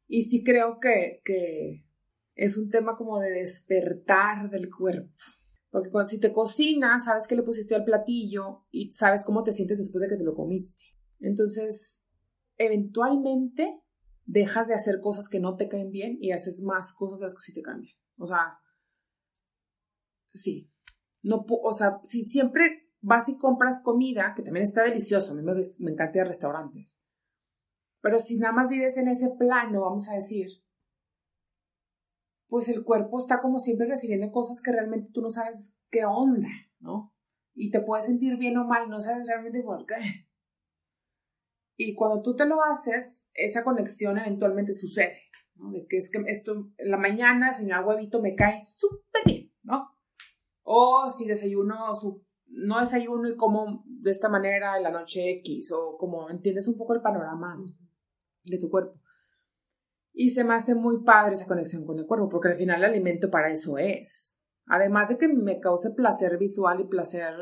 [0.07, 1.85] Y sí creo que, que
[2.35, 5.13] es un tema como de despertar del cuerpo.
[5.71, 9.53] Porque cuando, si te cocinas, sabes que le pusiste al platillo y sabes cómo te
[9.53, 10.85] sientes después de que te lo comiste.
[11.19, 12.07] Entonces,
[12.57, 13.83] eventualmente
[14.25, 17.41] dejas de hacer cosas que no te caen bien y haces más cosas las que
[17.41, 17.97] sí te caen bien.
[18.19, 18.59] O sea,
[20.33, 20.71] sí.
[21.27, 25.43] No, o sea, si siempre vas y compras comida, que también está delicioso, a mí
[25.43, 26.97] me, me encanta ir a restaurantes.
[28.01, 30.49] Pero si nada más vives en ese plano, vamos a decir,
[32.49, 36.49] pues el cuerpo está como siempre recibiendo cosas que realmente tú no sabes qué onda,
[36.79, 37.13] ¿no?
[37.55, 40.29] Y te puedes sentir bien o mal, no sabes realmente por qué.
[41.77, 45.23] Y cuando tú te lo haces, esa conexión eventualmente sucede,
[45.57, 45.73] ¿no?
[45.73, 49.46] De que es que esto en la mañana, señor huevito, me cae súper bien.
[50.69, 51.93] O si desayuno,
[52.49, 56.77] no desayuno y como de esta manera en la noche X, o como entiendes un
[56.77, 57.57] poco el panorama
[58.43, 59.01] de tu cuerpo.
[60.13, 62.91] Y se me hace muy padre esa conexión con el cuerpo, porque al final el
[62.91, 64.41] alimento para eso es.
[64.67, 67.33] Además de que me cause placer visual y placer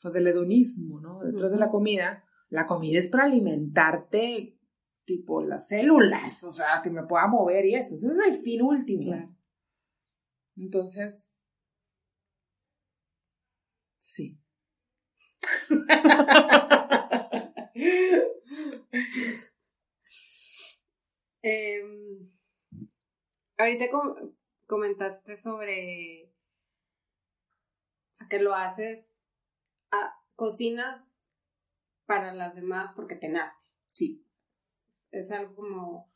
[0.00, 1.18] pues, del hedonismo, ¿no?
[1.24, 4.56] Detrás de la comida, la comida es para alimentarte,
[5.04, 7.96] tipo las células, o sea, que me pueda mover y eso.
[7.96, 9.36] Ese es el fin último.
[10.54, 11.31] Entonces,
[14.02, 14.38] sí.
[21.44, 22.30] Em,
[23.58, 23.86] ahorita
[24.66, 26.32] comentaste sobre
[28.12, 29.12] o sea, que lo haces,
[30.36, 31.00] cocinas
[32.06, 33.56] para las demás porque te nace.
[33.92, 34.24] Sí.
[35.10, 36.12] Es algo como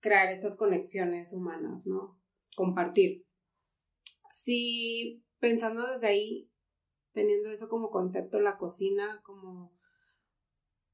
[0.00, 2.20] crear estas conexiones humanas, ¿no?
[2.56, 3.26] Compartir.
[4.30, 6.50] Sí, pensando desde ahí,
[7.18, 9.72] teniendo eso como concepto, la cocina como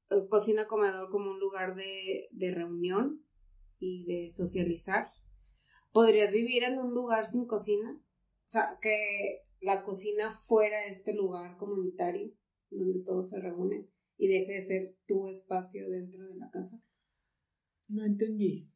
[0.09, 3.23] eh, cocina comedor como un lugar de, de reunión
[3.77, 5.11] y de socializar.
[5.91, 7.91] ¿Podrías vivir en un lugar sin cocina?
[7.91, 12.31] O sea, que la cocina fuera este lugar comunitario
[12.71, 16.81] donde todos se reúnen y deje de ser tu espacio dentro de la casa.
[17.87, 18.67] No entendí.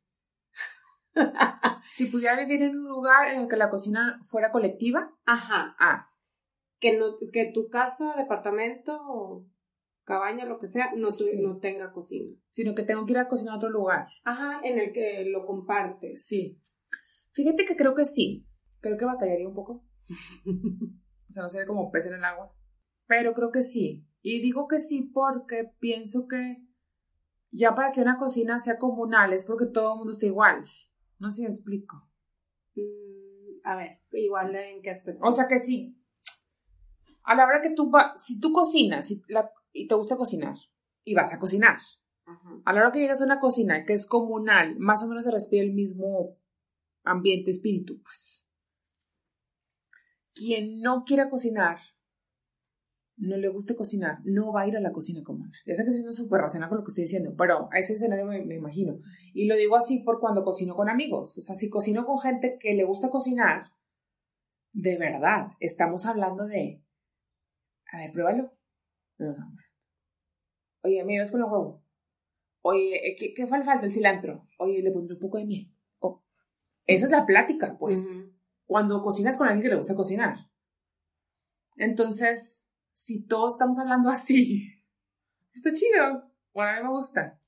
[1.92, 5.12] si pudiera vivir en un lugar en el que la cocina fuera colectiva.
[5.26, 5.76] Ajá.
[5.80, 6.09] Ah.
[6.80, 9.46] Que, no, que tu casa, departamento
[10.10, 11.10] cabaña, lo que sea, no,
[11.42, 12.36] no tenga cocina.
[12.50, 14.08] Sino que tengo que ir a cocinar a otro lugar.
[14.24, 16.26] Ajá, en el que lo compartes.
[16.26, 16.60] Sí.
[17.34, 18.48] Fíjate que creo que sí.
[18.82, 19.86] Creo que batallaría un poco.
[21.30, 22.52] o sea, no sería como pez en el agua.
[23.06, 24.04] Pero creo que sí.
[24.22, 26.58] Y digo que sí porque pienso que
[27.52, 30.66] ya para que una cocina sea comunal es porque todo el mundo está igual.
[31.20, 32.10] No sé si me explico.
[32.76, 35.24] Mm, a ver, igual en qué aspecto.
[35.24, 35.99] O sea que sí.
[37.24, 40.56] A la hora que tú vas, si tú cocinas, si la, y te gusta cocinar
[41.04, 41.78] y vas a cocinar.
[42.64, 45.32] A la hora que llegas a una cocina que es comunal, más o menos se
[45.32, 46.38] respira el mismo
[47.04, 48.48] ambiente, espíritu, pues.
[50.36, 51.80] Quien no quiera cocinar,
[53.18, 55.52] no le guste cocinar, no va a ir a la cocina comunal.
[55.66, 58.26] Ya sé que estoy súper racional con lo que estoy diciendo, pero a ese escenario
[58.26, 59.00] me, me, imagino.
[59.34, 61.38] Y lo digo así por cuando cocino con amigos.
[61.38, 63.72] O sea, si cocino con gente que le gusta cocinar,
[64.72, 66.82] de verdad, estamos hablando de,
[67.92, 68.52] a ver, pruébalo.
[69.18, 69.56] No, no.
[70.84, 71.84] Oye, ¿me ves con el huevo?
[72.62, 73.80] Oye, ¿qué, qué falta?
[73.82, 74.48] El cilantro.
[74.58, 75.74] Oye, le pondré un poco de miel.
[76.00, 76.24] Oh.
[76.86, 78.26] Esa es la plática, pues.
[78.66, 80.38] Cuando cocinas con alguien que le gusta cocinar.
[81.76, 84.68] Entonces, si todos estamos hablando así,
[85.54, 86.32] está chido.
[86.54, 87.40] Bueno, a mí me gusta.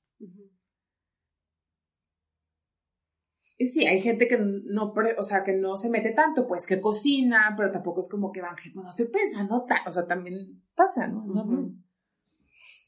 [3.51, 6.80] Y sí, hay gente que no, o sea, que no se mete tanto, pues que
[6.80, 10.62] cocina, pero tampoco es como que van, pues no estoy pensando tanto, o sea, también
[10.74, 11.72] pasa, ¿no?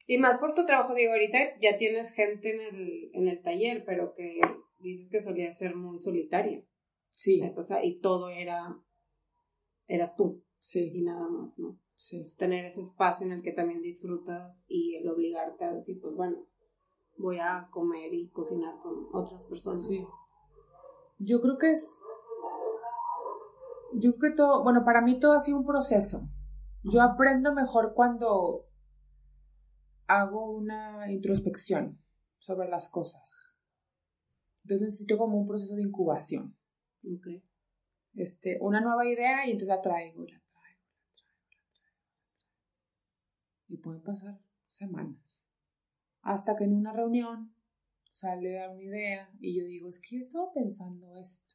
[0.06, 3.84] Y más por tu trabajo, digo, ahorita ya tienes gente en el, en el taller,
[3.86, 4.38] pero que
[4.78, 6.62] dices que solía ser muy solitaria.
[7.12, 7.40] Sí.
[7.56, 8.76] O sea, y todo era,
[9.86, 10.44] eras tú.
[10.60, 10.90] Sí.
[10.94, 11.80] Y nada más, ¿no?
[11.96, 12.22] Sí.
[12.36, 16.48] tener ese espacio en el que también disfrutas y el obligarte a decir, pues bueno,
[17.16, 19.86] voy a comer y cocinar con otras personas.
[19.86, 20.04] Sí
[21.18, 21.98] yo creo que es,
[23.94, 26.28] yo creo que todo, bueno, para mí todo ha sido un proceso.
[26.82, 28.66] Yo aprendo mejor cuando
[30.06, 31.98] hago una introspección
[32.38, 33.56] sobre las cosas.
[34.62, 36.56] Entonces necesito como un proceso de incubación.
[37.02, 37.44] Okay.
[38.14, 40.82] Este, una nueva idea y entonces la traigo, la la traigo,
[41.58, 41.98] la traigo,
[43.68, 45.40] Y pueden pasar semanas.
[46.22, 47.53] Hasta que en una reunión
[48.14, 51.54] sale una idea y yo digo, es que yo estaba pensando esto.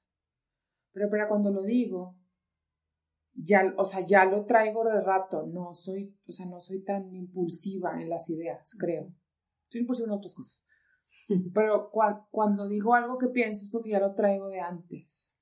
[0.91, 2.17] Pero para cuando lo digo,
[3.33, 7.13] ya, o sea, ya lo traigo de rato, no soy, o sea, no soy tan
[7.15, 9.15] impulsiva en las ideas, creo.
[9.69, 10.65] Soy impulsiva en otras cosas.
[11.53, 11.89] Pero
[12.29, 15.33] cuando digo algo que pienso es porque ya lo traigo de antes.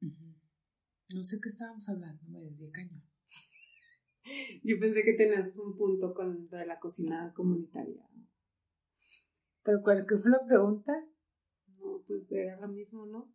[0.00, 3.02] No sé qué estábamos hablando, me desvié cañón.
[4.62, 8.06] Yo pensé que tenías un punto con lo de la cocina comunitaria.
[9.64, 10.92] ¿Pero cuál qué fue la pregunta?
[11.78, 13.32] No, pues era lo mismo, ¿no?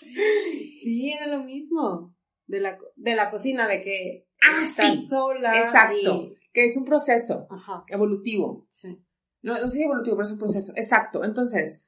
[0.00, 2.14] sí, era lo mismo.
[2.46, 5.58] De la, de la cocina, de que ah, estás sola.
[5.58, 6.30] Exacto.
[6.52, 7.48] Que es un proceso
[7.88, 8.68] evolutivo.
[8.70, 9.02] Sí.
[9.42, 10.72] No, no sé si evolutivo, pero es un proceso.
[10.76, 11.24] Exacto.
[11.24, 11.84] Entonces,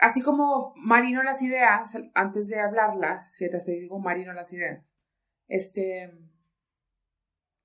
[0.00, 4.84] así como marino las ideas, antes de hablarlas, fíjate, te digo marino las ideas,
[5.46, 6.12] este,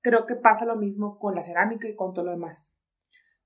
[0.04, 2.78] creo que pasa lo mismo con la cerámica y con todo lo demás.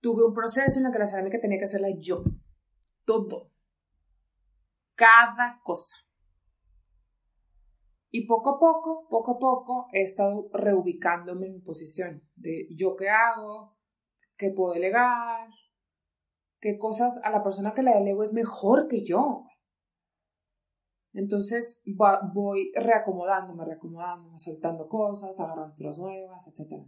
[0.01, 2.25] Tuve un proceso en el que la cerámica tenía que hacerla yo,
[3.05, 3.53] todo,
[4.97, 5.97] cada cosa.
[8.11, 12.97] Y poco a poco, poco a poco, he estado reubicándome en mi posición de yo
[12.97, 13.77] qué hago,
[14.37, 15.49] qué puedo delegar,
[16.59, 19.45] qué cosas a la persona que le delego es mejor que yo.
[21.19, 21.83] Entonces
[22.33, 26.81] voy reacomodándome, reacomodándome, soltando cosas, agarrando otras nuevas, etc.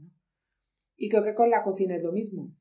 [0.97, 2.55] Y creo que con la cocina es lo mismo.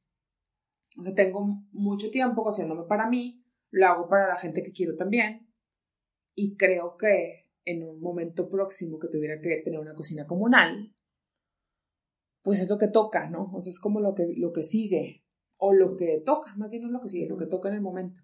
[0.99, 4.95] O sea, tengo mucho tiempo cocinándome para mí, lo hago para la gente que quiero
[4.95, 5.47] también.
[6.33, 10.91] Y creo que en un momento próximo que tuviera que tener una cocina comunal,
[12.41, 13.51] pues es lo que toca, ¿no?
[13.53, 15.23] O sea, es como lo que, lo que sigue
[15.57, 17.81] o lo que toca, más bien no lo que sigue, lo que toca en el
[17.81, 18.23] momento.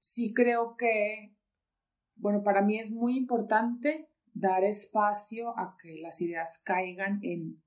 [0.00, 1.36] Sí creo que,
[2.16, 7.62] bueno, para mí es muy importante dar espacio a que las ideas caigan en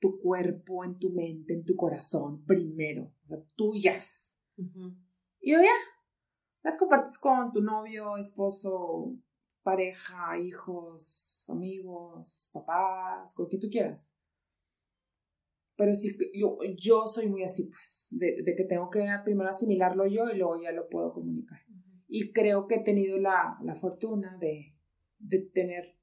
[0.00, 3.12] tu cuerpo, en tu mente, en tu corazón, primero,
[3.56, 4.36] tuyas.
[5.40, 5.74] Y luego ya,
[6.62, 9.16] las compartes con tu novio, esposo,
[9.62, 14.14] pareja, hijos, amigos, papás, con quien tú quieras.
[15.76, 20.28] Pero sí, yo, yo soy muy así, pues, de, que tengo que primero asimilarlo yo
[20.28, 21.60] y luego ya lo puedo comunicar.
[22.08, 24.74] Y creo que he tenido la, fortuna de,
[25.18, 25.96] de tener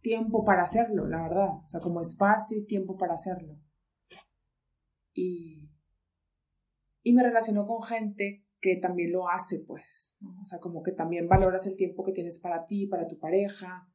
[0.00, 1.50] tiempo para hacerlo, la verdad.
[1.64, 3.58] O sea, como espacio y tiempo para hacerlo.
[5.12, 5.68] Y,
[7.02, 10.16] y me relaciono con gente que también lo hace, pues.
[10.42, 13.88] O sea, como que también valoras el tiempo que tienes para ti, para tu pareja,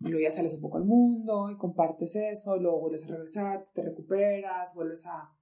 [0.00, 3.08] y luego ya sales un poco al mundo y compartes eso, y luego vuelves a
[3.08, 5.32] regresar, te recuperas, vuelves a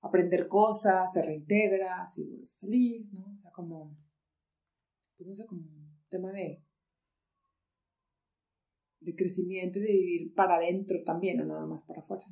[0.00, 3.36] aprender cosas, te reintegras y vuelves a salir, ¿no?
[3.38, 3.96] O sea, como,
[5.18, 6.64] pues no sé, como un tema de,
[9.00, 12.24] de crecimiento y de vivir para adentro también, no nada más para afuera.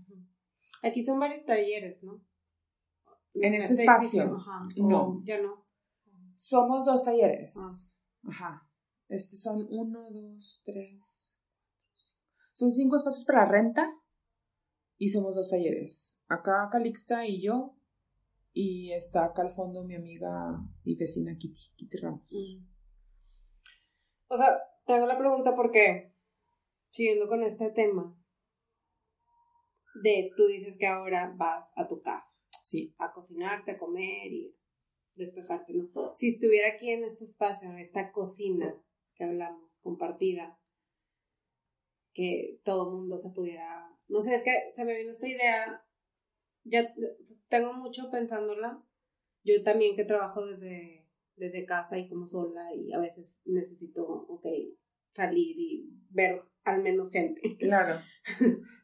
[0.82, 2.24] Aquí son varios talleres, ¿no?
[3.34, 4.38] En este espacio.
[4.76, 5.22] no.
[5.24, 5.64] Ya no.
[6.36, 7.54] Somos dos talleres.
[7.58, 8.30] Ah.
[8.30, 8.70] Ajá.
[9.08, 11.36] Este son uno, dos, tres,
[12.56, 13.86] son cinco espacios para renta
[14.96, 16.18] y somos dos talleres.
[16.26, 17.76] Acá Calixta y yo.
[18.54, 22.22] Y está acá al fondo mi amiga y vecina Kitty, Kitty Ramos.
[22.30, 22.75] Mm.
[24.28, 26.12] O sea, te hago la pregunta porque,
[26.90, 28.16] siguiendo con este tema,
[30.02, 32.32] de tú dices que ahora vas a tu casa.
[32.62, 32.94] Sí.
[32.98, 34.56] A cocinarte, a comer y
[35.14, 36.14] despejarte, ¿no?
[36.16, 38.74] Si estuviera aquí en este espacio, en esta cocina
[39.14, 40.58] que hablamos, compartida,
[42.12, 45.84] que todo mundo se pudiera, no sé, es que se me vino esta idea,
[46.64, 46.94] ya
[47.48, 48.82] tengo mucho pensándola,
[49.42, 51.05] yo también que trabajo desde,
[51.36, 54.46] desde casa y como sola y a veces necesito, ok,
[55.12, 57.56] salir y ver al menos gente.
[57.58, 58.00] Claro.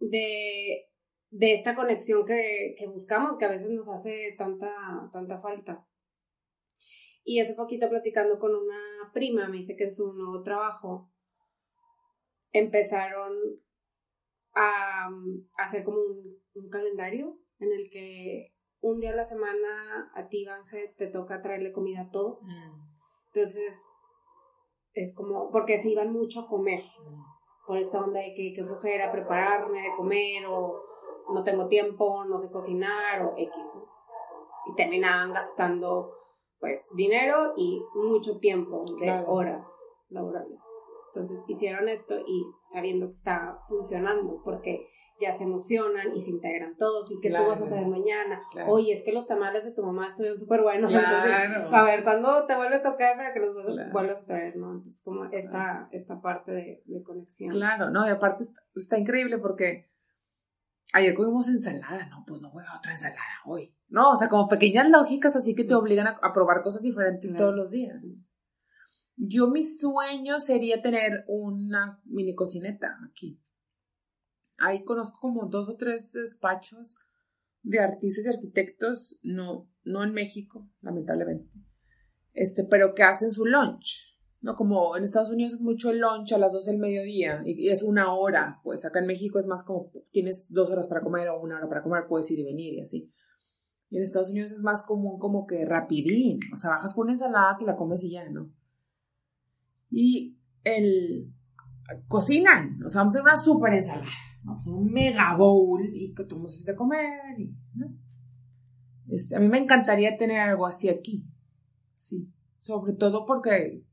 [0.00, 0.86] de,
[1.30, 5.86] de esta conexión que, que, buscamos, que a veces nos hace tanta, tanta falta.
[7.24, 11.10] Y hace poquito platicando con una prima, me dice que en su nuevo trabajo
[12.52, 13.32] empezaron
[14.54, 15.10] a,
[15.58, 18.53] hacer como un, calendario en el que
[18.84, 22.38] un día a la semana a ti, Ángel, te toca traerle comida a todos.
[22.42, 23.32] Mm.
[23.32, 23.74] Entonces,
[24.92, 27.66] es como, porque se iban mucho a comer, mm.
[27.66, 30.82] por esta onda de que, que flojera prepararme de comer, o
[31.32, 33.54] no tengo tiempo, no sé cocinar, o X,
[34.66, 36.12] Y terminaban gastando,
[36.60, 39.66] pues, dinero y mucho tiempo de horas
[40.10, 40.58] laborales.
[41.14, 44.88] Entonces hicieron esto y sabiendo que está funcionando, porque
[45.20, 48.40] ya se emocionan y se integran todos y que tú vas a traer mañana.
[48.66, 50.92] Oye, es que los tamales de tu mamá estuvieron súper buenos.
[50.94, 53.54] a ver, ¿cuándo te vuelve a tocar para que los
[53.92, 54.56] vuelvas a traer?
[54.56, 54.72] ¿no?
[54.72, 57.52] Entonces, como esta, esta parte de, de, conexión.
[57.52, 58.44] Claro, no, y aparte
[58.74, 59.88] está, increíble porque
[60.92, 63.72] ayer comimos ensalada, no, pues no voy a otra ensalada hoy.
[63.88, 67.54] No, o sea, como pequeñas lógicas así que te obligan a, probar cosas diferentes todos
[67.54, 68.32] los días.
[69.16, 73.40] Yo mi sueño sería tener una mini cocineta aquí
[74.58, 76.96] ahí conozco como dos o tres despachos
[77.62, 81.50] de artistas y arquitectos, no, no en México, lamentablemente,
[82.32, 84.12] este, pero que hacen su lunch.
[84.40, 84.54] ¿no?
[84.56, 87.82] Como en Estados Unidos es mucho el lunch a las 12 del mediodía y es
[87.82, 91.40] una hora, pues acá en México es más como tienes dos horas para comer o
[91.40, 93.10] una hora para comer, puedes ir y venir y así.
[93.88, 97.12] Y en Estados Unidos es más común como que rapidín, o sea, bajas por una
[97.12, 98.50] ensalada, te la comes y ya, ¿no?
[99.90, 101.32] Y el
[102.08, 104.10] cocinan, o sea, vamos a hacer una súper ensalada
[104.44, 107.38] pues, un mega bowl y que tú de comer.
[107.38, 107.96] Y, ¿no?
[109.36, 111.24] a mí me encantaría tener algo así aquí.
[111.96, 112.30] Sí.
[112.58, 113.84] Sobre todo porque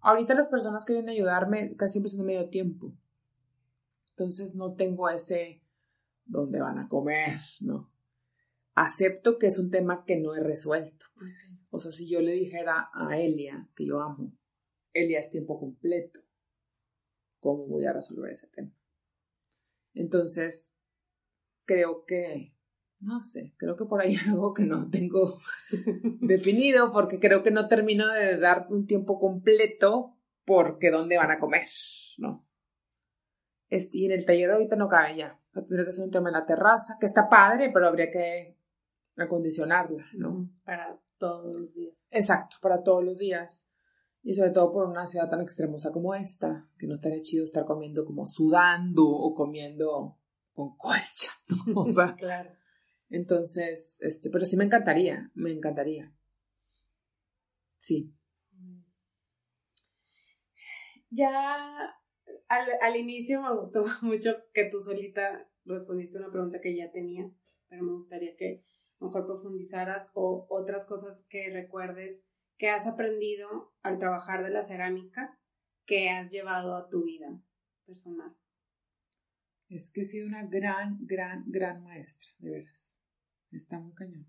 [0.00, 2.94] ahorita las personas que vienen a ayudarme casi siempre son de medio tiempo.
[4.10, 5.62] Entonces no tengo ese
[6.24, 7.90] dónde van a comer, ¿no?
[8.74, 11.06] Acepto que es un tema que no he resuelto.
[11.14, 11.66] Pues.
[11.70, 14.32] O sea, si yo le dijera a Elia, que yo amo,
[14.92, 16.20] Elia es tiempo completo,
[17.40, 18.72] ¿cómo voy a resolver ese tema?
[19.94, 20.76] Entonces,
[21.64, 22.54] creo que,
[23.00, 25.40] no sé, creo que por ahí hay algo que no tengo
[26.20, 31.38] definido porque creo que no termino de dar un tiempo completo porque dónde van a
[31.38, 31.68] comer,
[32.18, 32.46] ¿no?
[33.68, 35.40] Este, y en el taller ahorita no cabe ya.
[35.52, 38.56] Tendría que ser un tema en la terraza, que está padre, pero habría que
[39.16, 40.50] acondicionarla, ¿no?
[40.64, 42.06] Para todos los días.
[42.10, 43.69] Exacto, para todos los días.
[44.22, 47.64] Y sobre todo por una ciudad tan extremosa como esta, que no estaría chido estar
[47.64, 50.18] comiendo como sudando o comiendo
[50.52, 51.56] con colcha, ¿no?
[51.86, 52.50] O sea, claro.
[53.08, 56.14] Entonces, este, pero sí me encantaría, me encantaría.
[57.78, 58.14] Sí.
[61.08, 61.96] Ya
[62.48, 67.30] al, al inicio me gustó mucho que tú solita respondiste una pregunta que ya tenía,
[67.68, 68.64] pero me gustaría que
[69.00, 72.26] mejor profundizaras o otras cosas que recuerdes
[72.60, 75.40] ¿Qué has aprendido al trabajar de la cerámica
[75.86, 77.42] que has llevado a tu vida
[77.86, 78.36] personal?
[79.70, 82.98] Es que he sido una gran, gran, gran maestra, de veras.
[83.50, 84.26] Está muy cañón.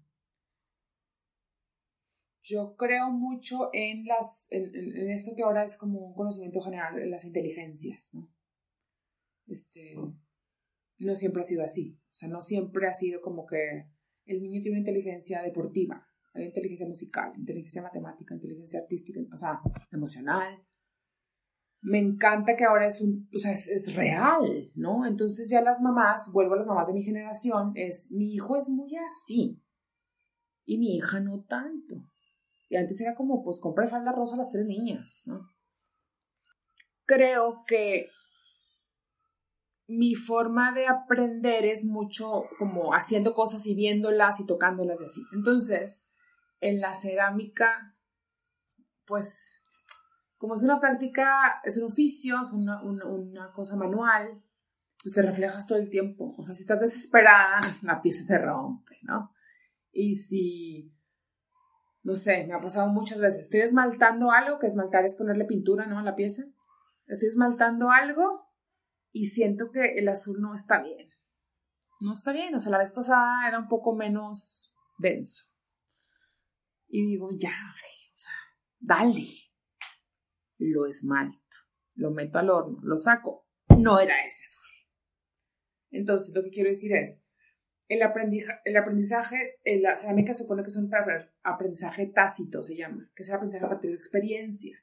[2.41, 7.11] Yo creo mucho en las, en, esto que ahora es como un conocimiento general, en
[7.11, 8.33] las inteligencias, ¿no?
[9.45, 9.93] Este,
[10.99, 11.99] no siempre ha sido así.
[12.09, 13.89] O sea, no siempre ha sido como que
[14.23, 19.59] el niño tiene una inteligencia deportiva hay inteligencia musical, inteligencia matemática, inteligencia artística, o sea,
[19.91, 20.63] emocional.
[21.81, 25.05] Me encanta que ahora es un, o sea, es, real, ¿no?
[25.05, 28.69] Entonces ya las mamás, vuelvo a las mamás de mi generación, es, mi hijo es
[28.69, 29.61] muy así
[30.65, 31.95] y mi hija no tanto.
[32.69, 35.49] Y antes era como, pues compra falda rosa a las tres niñas, ¿no?
[37.05, 38.07] Creo que
[39.87, 45.21] mi forma de aprender es mucho como haciendo cosas y viéndolas y tocándolas y así.
[45.33, 46.10] Entonces,
[46.61, 47.97] en la cerámica,
[49.05, 49.61] pues
[50.37, 54.41] como es una práctica, es un oficio, es una, cosa manual,
[55.03, 56.33] pues te reflejas todo el tiempo.
[56.37, 59.31] O sea, si estás desesperada, la pieza se rompe, ¿no?
[59.91, 60.95] Y si,
[62.03, 65.85] no sé, me ha pasado muchas veces, estoy esmaltando algo, que esmaltar es ponerle pintura,
[65.85, 65.99] ¿no?
[65.99, 66.43] A la pieza.
[67.05, 68.47] Estoy esmaltando algo
[69.11, 71.09] y siento que el azul no está bien.
[71.99, 75.50] No está bien, o sea, la vez pasada era un poco menos denso.
[76.93, 78.33] Y digo, ya, o sea,
[78.79, 79.27] dale.
[80.57, 81.57] Lo esmalto,
[81.95, 83.47] lo meto al horno, lo saco.
[83.77, 84.43] No era ese.
[85.89, 87.23] Entonces, lo que quiero decir es,
[87.87, 90.91] el, aprendizaje, el aprendizaje, la cerámica supone que es un
[91.43, 94.77] aprendizaje tácito, se llama, que es el aprendizaje a partir de experiencia.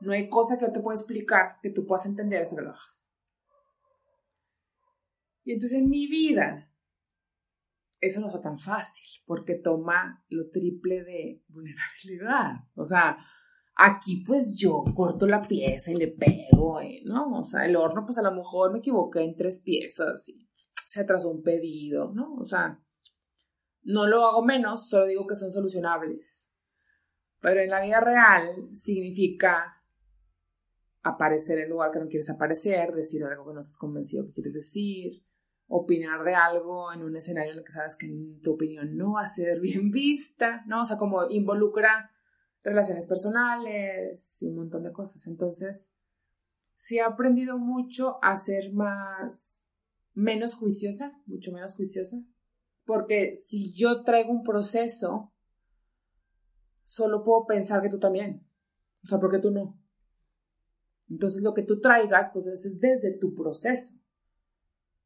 [0.00, 2.70] No hay cosa que yo te pueda explicar que tú puedas entender hasta que lo
[2.70, 3.06] hagas.
[5.44, 6.67] Y entonces en mi vida
[8.00, 12.52] eso no es tan fácil porque toma lo triple de vulnerabilidad.
[12.74, 13.18] O sea,
[13.76, 17.02] aquí pues yo corto la pieza y le pego, ¿eh?
[17.04, 17.40] ¿no?
[17.40, 20.48] O sea, el horno pues a lo mejor me equivoqué en tres piezas y
[20.86, 22.34] se atrasó un pedido, ¿no?
[22.34, 22.80] O sea,
[23.82, 26.50] no lo hago menos, solo digo que son solucionables.
[27.40, 29.82] Pero en la vida real significa
[31.02, 34.54] aparecer en lugar que no quieres aparecer, decir algo que no estás convencido que quieres
[34.54, 35.22] decir,
[35.68, 38.08] opinar de algo en un escenario en el que sabes que
[38.42, 40.82] tu opinión no va a ser bien vista, ¿no?
[40.82, 42.10] O sea, como involucra
[42.64, 45.26] relaciones personales y un montón de cosas.
[45.26, 45.90] Entonces,
[46.76, 49.70] sí he aprendido mucho a ser más,
[50.14, 52.22] menos juiciosa, mucho menos juiciosa.
[52.84, 55.32] Porque si yo traigo un proceso,
[56.84, 58.46] solo puedo pensar que tú también.
[59.04, 59.78] O sea, ¿por qué tú no?
[61.10, 63.94] Entonces lo que tú traigas, pues es desde tu proceso.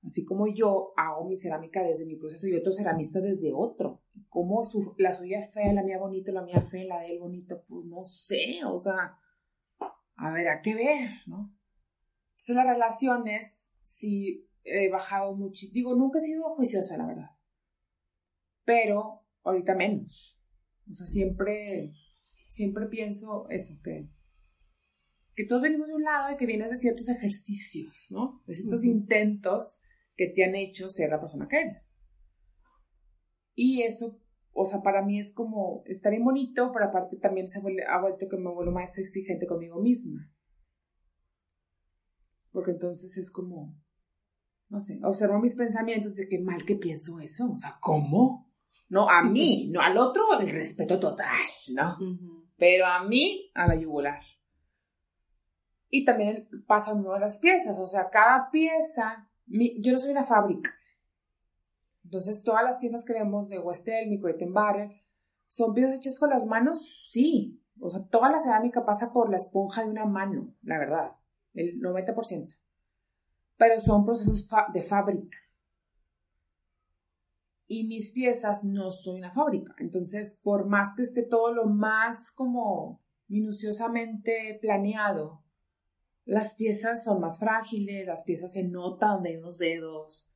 [0.05, 4.03] Así como yo hago mi cerámica desde mi proceso y otro ceramista desde otro.
[4.29, 4.62] Como
[4.99, 7.87] la suya es fea, la mía bonita, la mía fea, la de él bonito, pues
[7.87, 9.16] no sé, o sea,
[10.16, 11.55] a ver, a qué ver, ¿no?
[12.31, 15.66] Entonces las relaciones, sí he bajado mucho.
[15.73, 17.31] Digo, nunca he sido juiciosa, la verdad.
[18.65, 20.41] Pero ahorita menos.
[20.91, 21.93] O sea, siempre,
[22.49, 24.09] siempre pienso eso, que,
[25.37, 28.43] que todos venimos de un lado y que vienes de ciertos ejercicios, ¿no?
[28.47, 29.83] De ciertos intentos
[30.23, 31.97] que te han hecho ser la persona que eres.
[33.55, 34.20] Y eso,
[34.53, 38.28] o sea, para mí es como, está bien bonito, pero aparte también se ha vuelto
[38.28, 40.31] que me vuelvo más exigente conmigo misma.
[42.53, 43.74] Porque entonces es como,
[44.69, 48.49] no sé, observo mis pensamientos de qué mal que pienso eso, o sea, ¿cómo?
[48.89, 51.35] No, a mí, no al otro, el respeto total,
[51.74, 51.97] ¿no?
[52.59, 54.23] Pero a mí, a la yugular.
[55.89, 60.74] Y también pasan nuevas las piezas, o sea, cada pieza yo no soy una fábrica.
[62.05, 65.01] Entonces, todas las tiendas que vemos de Westel, Microeten Barrel,
[65.47, 67.09] ¿son piezas hechas con las manos?
[67.10, 67.59] Sí.
[67.81, 71.12] O sea, toda la cerámica pasa por la esponja de una mano, la verdad,
[71.55, 72.56] el 90%.
[73.56, 75.39] Pero son procesos de fábrica.
[77.66, 79.74] Y mis piezas no son una fábrica.
[79.78, 85.41] Entonces, por más que esté todo lo más como minuciosamente planeado,
[86.24, 90.31] las piezas son más frágiles, las piezas se nota donde hay unos dedos,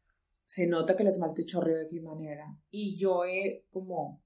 [0.44, 2.46] se nota que el esmalte chorreó de qué manera.
[2.70, 4.22] Y yo he como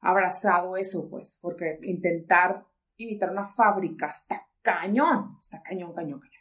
[0.00, 6.40] abrazado eso, pues, porque intentar imitar una fábrica está cañón, está cañón, cañón, cañón.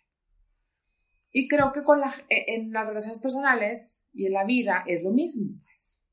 [1.31, 5.03] Y creo que con la, e, en las relaciones personales y en la vida es
[5.03, 6.03] lo mismo, pues.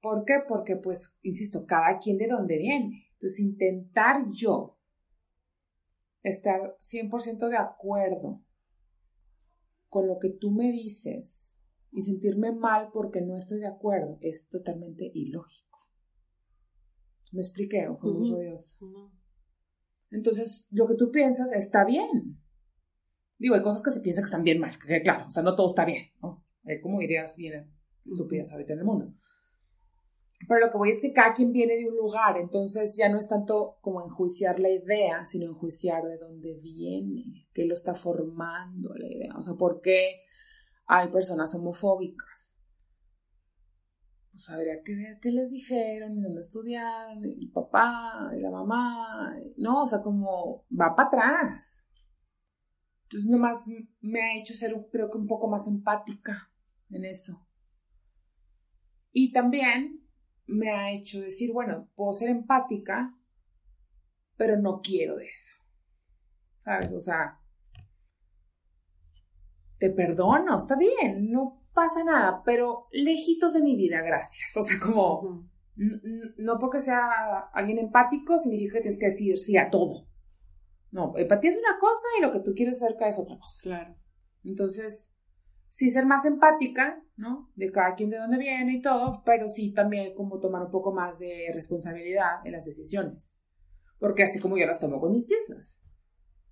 [0.00, 0.40] ¿Por qué?
[0.48, 3.08] Porque, pues, insisto, cada quien de dónde viene.
[3.12, 4.77] Entonces, intentar yo
[6.28, 8.42] estar 100% de acuerdo
[9.88, 11.60] con lo que tú me dices
[11.90, 15.78] y sentirme mal porque no estoy de acuerdo es totalmente ilógico.
[17.32, 18.78] ¿Me expliqué o fue muy rodioso?
[20.10, 22.40] Entonces, lo que tú piensas está bien.
[23.38, 25.54] Digo, hay cosas que se piensan que están bien mal, que claro, o sea, no
[25.54, 26.44] todo está bien, ¿no?
[26.64, 27.72] Hay como ideas bien
[28.04, 29.14] estúpidas ahorita en el mundo.
[30.46, 33.18] Pero lo que voy es que cada quien viene de un lugar, entonces ya no
[33.18, 38.94] es tanto como enjuiciar la idea, sino enjuiciar de dónde viene, qué lo está formando
[38.94, 40.22] la idea, o sea, por qué
[40.86, 42.56] hay personas homofóbicas.
[44.30, 49.36] Pues habría que ver qué les dijeron, y dónde estudiaron, el papá, y la mamá,
[49.56, 51.84] no, o sea, como va para atrás.
[53.04, 53.66] Entonces nomás
[54.00, 56.52] me ha hecho ser, creo que un poco más empática
[56.90, 57.44] en eso.
[59.10, 60.07] Y también
[60.48, 63.14] me ha hecho decir, bueno, puedo ser empática,
[64.36, 65.56] pero no quiero de eso.
[66.60, 66.92] ¿Sabes?
[66.92, 67.38] O sea,
[69.78, 74.56] te perdono, está bien, no pasa nada, pero lejitos de mi vida, gracias.
[74.56, 79.70] O sea, como, no porque sea alguien empático significa que tienes que decir sí a
[79.70, 80.08] todo.
[80.90, 83.60] No, empatía es una cosa y lo que tú quieres cerca es otra cosa.
[83.62, 83.94] Claro.
[84.42, 85.14] Entonces,
[85.70, 87.50] sí ser más empática, ¿no?
[87.54, 90.92] De cada quien de dónde viene y todo, pero sí también como tomar un poco
[90.92, 93.44] más de responsabilidad en las decisiones.
[93.98, 95.82] Porque así como yo las tomo con mis piezas.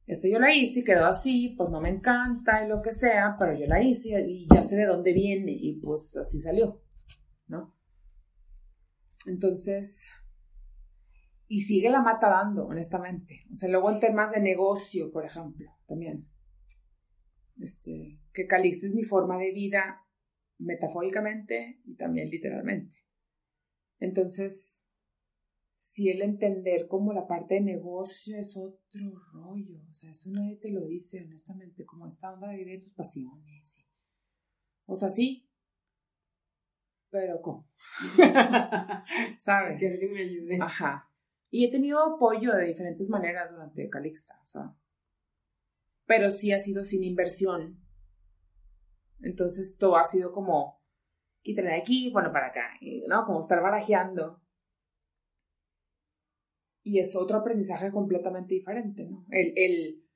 [0.06, 3.36] Este yo la hice y quedó así, pues no me encanta y lo que sea,
[3.38, 6.80] pero yo la hice y ya sé de dónde viene y pues así salió,
[7.48, 7.74] ¿no?
[9.26, 10.12] Entonces,
[11.48, 13.46] y sigue la mata dando, honestamente.
[13.52, 16.28] O sea, luego en temas de negocio, por ejemplo, también
[17.60, 20.06] este, que Calixto es mi forma de vida
[20.58, 22.94] metafóricamente y también literalmente.
[23.98, 24.86] Entonces,
[25.78, 30.56] si el entender como la parte de negocio es otro rollo, o sea, eso nadie
[30.56, 33.82] te lo dice honestamente, como esta onda de vivir tus pasiones.
[34.84, 35.48] O sea, sí,
[37.08, 37.70] pero ¿cómo?
[39.38, 39.80] ¿Sabes?
[39.80, 40.58] Que alguien me ayude.
[40.60, 41.10] Ajá.
[41.48, 44.76] Y he tenido apoyo de diferentes maneras durante Calixta, o sea,
[46.04, 47.85] pero sí ha sido sin inversión.
[49.20, 50.82] Entonces todo ha sido como,
[51.42, 52.78] quítale de aquí, bueno, para acá,
[53.08, 53.24] ¿no?
[53.24, 54.42] Como estar barajeando.
[56.82, 59.26] Y es otro aprendizaje completamente diferente, ¿no?
[59.30, 60.06] El, el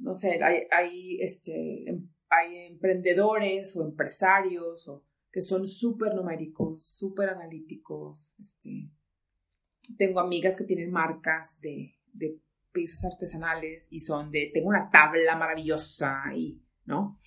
[0.00, 6.84] no sé, hay, hay, este, em, hay emprendedores o empresarios o, que son súper numéricos,
[6.86, 8.34] súper analíticos.
[8.38, 8.90] Este,
[9.98, 12.40] tengo amigas que tienen marcas de, de
[12.72, 17.18] piezas artesanales y son de, tengo una tabla maravillosa y, ¿no?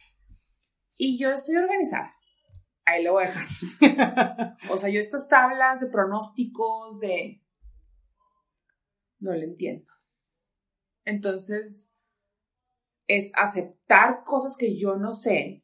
[1.02, 2.14] Y yo estoy organizada.
[2.86, 4.58] Ahí lo voy a dejar.
[4.70, 7.42] o sea, yo estas tablas de pronósticos, de...
[9.20, 9.90] No le entiendo.
[11.06, 11.96] Entonces,
[13.08, 15.64] es aceptar cosas que yo no sé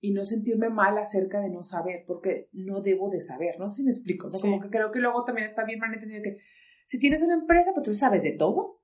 [0.00, 3.58] y no sentirme mal acerca de no saber, porque no debo de saber.
[3.58, 4.26] No sé si me explico.
[4.26, 6.42] O sea, como que creo que luego también está bien mal entendido que
[6.86, 8.77] si tienes una empresa, pues entonces sabes de todo.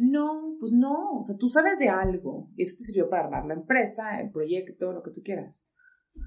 [0.00, 1.18] No, pues no.
[1.18, 4.30] O sea, tú sabes de algo y eso te sirvió para armar la empresa, el
[4.30, 5.64] proyecto, lo que tú quieras.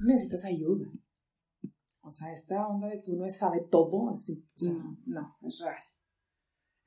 [0.06, 0.88] Necesitas ayuda.
[2.02, 4.73] O sea, esta onda de que uno sabe todo, así, o sea,
[5.06, 5.84] no, es real.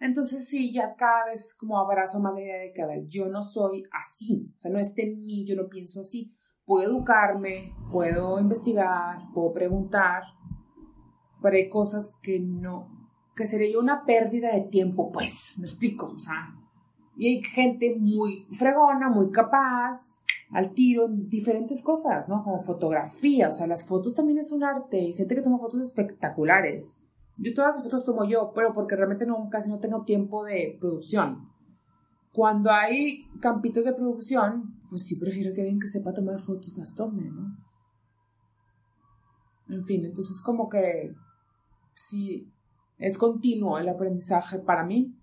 [0.01, 3.27] Entonces sí, ya cada vez como abrazo más la idea de que, a ver, yo
[3.27, 6.35] no soy así, o sea, no está en mí, yo no pienso así.
[6.65, 10.24] Puedo educarme, puedo investigar, puedo preguntar,
[11.40, 16.19] pero hay cosas que no, que sería una pérdida de tiempo, pues, me explico, o
[16.19, 16.55] sea,
[17.16, 20.18] y hay gente muy fregona, muy capaz,
[20.50, 22.42] al tiro en diferentes cosas, ¿no?
[22.42, 25.80] Como fotografía, o sea, las fotos también es un arte, hay gente que toma fotos
[25.80, 27.00] espectaculares.
[27.36, 30.76] Yo todas las fotos tomo yo, pero porque realmente no, casi no tengo tiempo de
[30.80, 31.48] producción.
[32.32, 36.94] Cuando hay campitos de producción, pues sí prefiero que alguien que sepa tomar fotos las
[36.94, 37.56] tome, ¿no?
[39.68, 41.14] En fin, entonces como que
[41.94, 42.52] sí,
[42.98, 45.16] es continuo el aprendizaje para mí.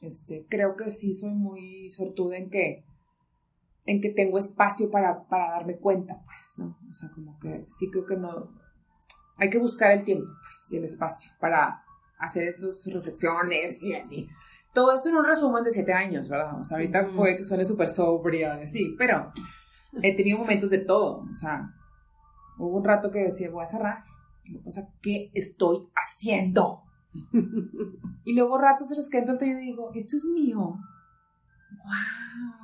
[0.00, 2.84] Este, creo que sí soy muy sortuda en que
[3.84, 6.76] en que tengo espacio para, para darme cuenta, pues, ¿no?
[6.90, 8.50] O sea, como que sí creo que no,
[9.38, 11.82] hay que buscar el tiempo pues, y el espacio para
[12.18, 14.28] hacer estas reflexiones y así.
[14.74, 16.60] Todo esto en un resumen de siete años, ¿verdad?
[16.60, 19.32] O sea, ahorita puede que suene súper sobrio, sí, pero
[20.02, 21.24] he tenido momentos de todo.
[21.30, 21.70] O sea,
[22.58, 24.04] hubo un rato que decía, voy a cerrar.
[24.64, 26.82] O sea, ¿qué estoy haciendo?
[28.24, 30.78] y luego ratos se los quedo y digo, esto es mío.
[31.84, 32.58] ¡Wow!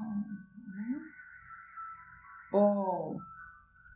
[2.53, 3.16] O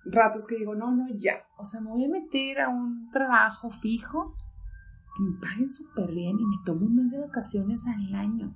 [0.05, 1.45] ratos que digo, no, no, ya.
[1.59, 4.35] O sea, me voy a meter a un trabajo fijo
[5.16, 8.55] que me paguen súper bien y me tomo un mes de vacaciones al año.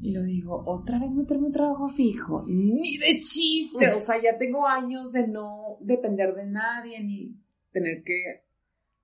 [0.00, 2.44] Y lo digo, otra vez meterme un trabajo fijo.
[2.46, 3.92] Ni de chiste.
[3.92, 7.36] O sea, ya tengo años de no depender de nadie ni
[7.72, 8.45] tener que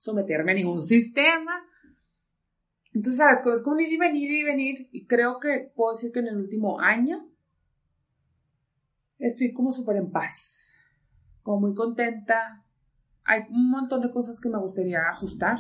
[0.03, 1.65] someterme a ningún sistema.
[2.93, 3.47] Entonces, ¿sabes?
[3.47, 4.89] Es como ir y venir y venir.
[4.91, 7.29] Y creo que puedo decir que en el último año
[9.19, 10.73] estoy como súper en paz,
[11.43, 12.65] como muy contenta.
[13.25, 15.59] Hay un montón de cosas que me gustaría ajustar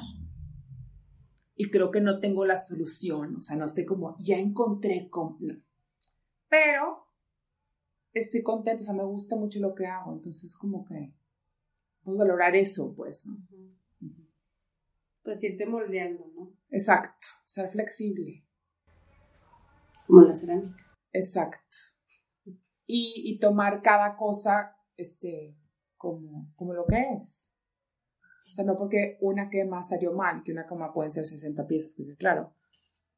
[1.54, 5.38] y creo que no tengo la solución, o sea, no estoy como, ya encontré cómo,
[6.48, 7.06] Pero
[8.12, 11.14] estoy contenta, o sea, me gusta mucho lo que hago, entonces como que
[12.02, 13.36] puedo valorar eso, pues, ¿no?
[15.22, 16.52] Pues irte moldeando, ¿no?
[16.70, 18.44] Exacto, ser flexible.
[20.06, 20.84] Como la cerámica.
[21.12, 21.92] Exacto
[22.86, 25.56] y, tomar cada cosa este,
[25.96, 27.54] como, como lo que es.
[28.50, 31.94] O sea, no porque una quema salió mal, que una quema pueden ser 60 piezas,
[31.94, 32.54] que claro.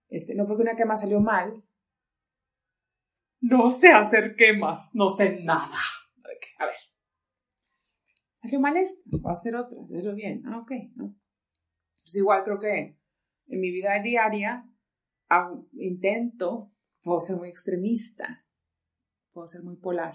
[0.09, 1.65] Este, no porque una quema salió mal,
[3.41, 5.77] no sé hacer quemas, no sé nada.
[6.59, 6.75] A ver.
[8.41, 10.43] Salió mal esto, voy a hacer otra, hacerlo bien.
[10.47, 10.73] Ah, ok.
[12.05, 12.99] Pues igual creo que
[13.47, 14.69] en mi vida diaria
[15.73, 16.71] intento,
[17.03, 18.47] puedo ser muy extremista,
[19.33, 20.15] puedo ser muy polar,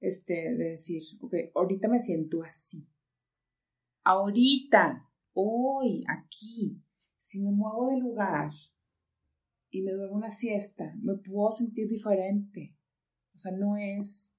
[0.00, 2.88] este, de decir, ok, ahorita me siento así.
[4.02, 6.82] Ahorita, hoy, aquí,
[7.18, 8.50] si me muevo de lugar
[9.70, 12.76] y me duermo una siesta, me puedo sentir diferente.
[13.34, 14.34] O sea, no es,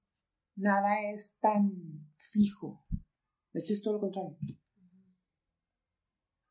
[0.56, 1.72] nada es tan
[2.32, 2.84] fijo.
[3.52, 4.36] De hecho, es todo lo contrario.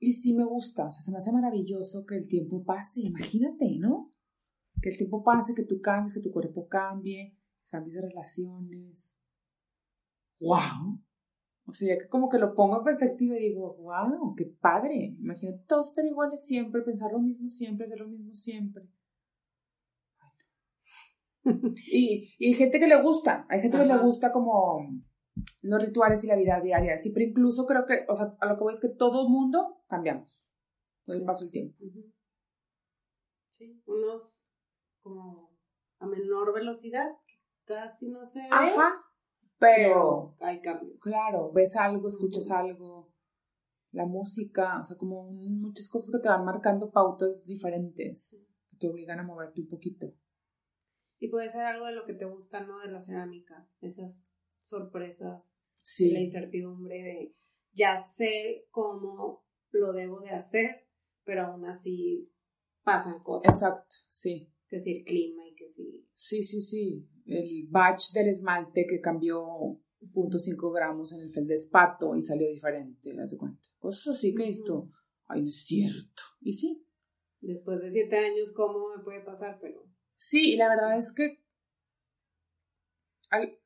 [0.04, 3.78] Y sí me gusta, o sea, se me hace maravilloso que el tiempo pase, imagínate,
[3.78, 4.12] ¿no?
[4.82, 7.38] Que el tiempo pase, que tú cambies, que tu cuerpo cambie,
[7.68, 9.22] cambios de relaciones.
[10.40, 11.00] ¡Wow!
[11.68, 15.16] O sea, que como que lo pongo en perspectiva y digo, wow, qué padre.
[15.20, 18.90] Imagínate todos estar iguales siempre, pensar lo mismo siempre, hacer lo mismo siempre.
[21.92, 24.80] y, y hay gente que le gusta, hay gente que le gusta como
[25.62, 28.58] los rituales y la vida diaria, sí, pero incluso creo que, o sea, a lo
[28.58, 30.52] que voy es que todo mundo cambiamos
[31.06, 31.78] con el paso del tiempo.
[33.52, 34.40] Sí, unos
[35.02, 35.52] como
[36.00, 37.10] a menor velocidad
[37.66, 38.50] casi no se ve.
[38.52, 39.04] Ajá.
[39.60, 41.00] Pero, hay cambios.
[41.00, 43.14] Claro, ves algo, escuchas algo,
[43.92, 48.90] la música, o sea, como muchas cosas que te van marcando pautas diferentes, que te
[48.90, 50.14] obligan a moverte un poquito.
[51.20, 52.80] Y puede ser algo de lo que te gusta, ¿no?
[52.80, 54.26] De la cerámica, esas
[54.66, 56.12] sorpresas, sí.
[56.12, 57.36] la incertidumbre de
[57.74, 60.88] ya sé cómo lo debo de hacer,
[61.24, 62.32] pero aún así
[62.84, 63.56] pasan cosas.
[63.56, 64.52] Exacto, sí.
[64.68, 66.08] Que si el clima y que si...
[66.16, 69.46] Sí, sí, sí el batch del esmalte que cambió
[70.14, 73.62] 0.5 gramos en el feldespato y salió diferente, ¿te cuenta?
[73.80, 74.90] Cosas así que esto,
[75.28, 76.24] ay, no es cierto.
[76.42, 76.86] Y sí.
[77.40, 79.58] Después de siete años, ¿cómo me puede pasar?
[79.62, 79.84] Pero...
[80.16, 81.41] Sí, y la verdad es que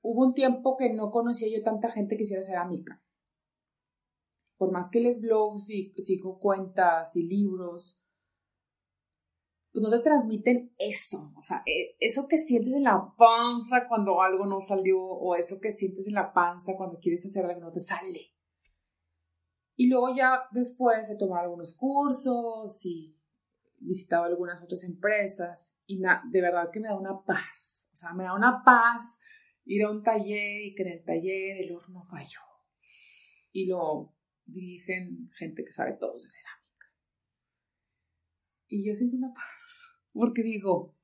[0.01, 3.01] hubo un tiempo que no conocía yo tanta gente que hiciera cerámica.
[4.57, 7.99] Por más que les blogs y sigo cuentas y libros,
[9.75, 14.21] pues no te transmiten eso, o sea, e, eso que sientes en la panza cuando
[14.21, 17.73] algo no salió o eso que sientes en la panza cuando quieres hacer algo no
[17.73, 18.31] te sale.
[19.75, 23.19] Y luego ya después he tomado algunos cursos y
[23.77, 28.23] visitado algunas otras empresas y de verdad que me da una paz, o sea, me
[28.23, 29.19] da una paz
[29.65, 32.41] ir a un taller y que en el taller el horno falló
[33.51, 34.13] y lo
[34.45, 36.65] dirigen gente que sabe todo de cerámica
[38.67, 40.95] y yo siento una paz, porque digo,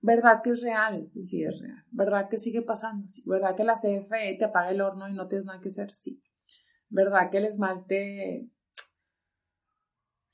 [0.00, 1.10] ¿verdad que es real?
[1.14, 1.84] Sí, es real.
[1.90, 3.08] ¿Verdad que sigue pasando?
[3.08, 3.22] Sí.
[3.26, 5.92] ¿Verdad que la CFE te apaga el horno y no tienes nada que hacer?
[5.92, 6.22] Sí.
[6.88, 8.48] ¿Verdad que el esmalte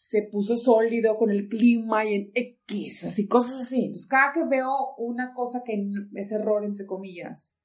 [0.04, 3.86] se puso sólido con el clima y en X, así, cosas así?
[3.86, 5.82] Entonces, cada que veo una cosa que
[6.12, 7.56] es error, entre comillas,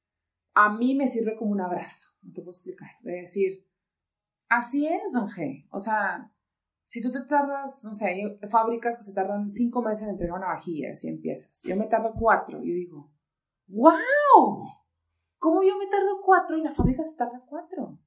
[0.54, 3.68] a mí me sirve como un abrazo, no te puedo explicar, de decir,
[4.48, 5.68] así es, G.
[5.70, 6.34] O sea,
[6.86, 10.38] si tú te tardas, no sé, hay fábricas que se tardan cinco meses en entregar
[10.38, 11.52] una vajilla, si empiezas.
[11.64, 12.60] Yo me tardo cuatro.
[12.60, 13.12] Yo digo,
[13.68, 14.66] ¡wow!
[15.40, 18.00] ¿Cómo yo me tardo cuatro y la fábrica se tarda cuatro?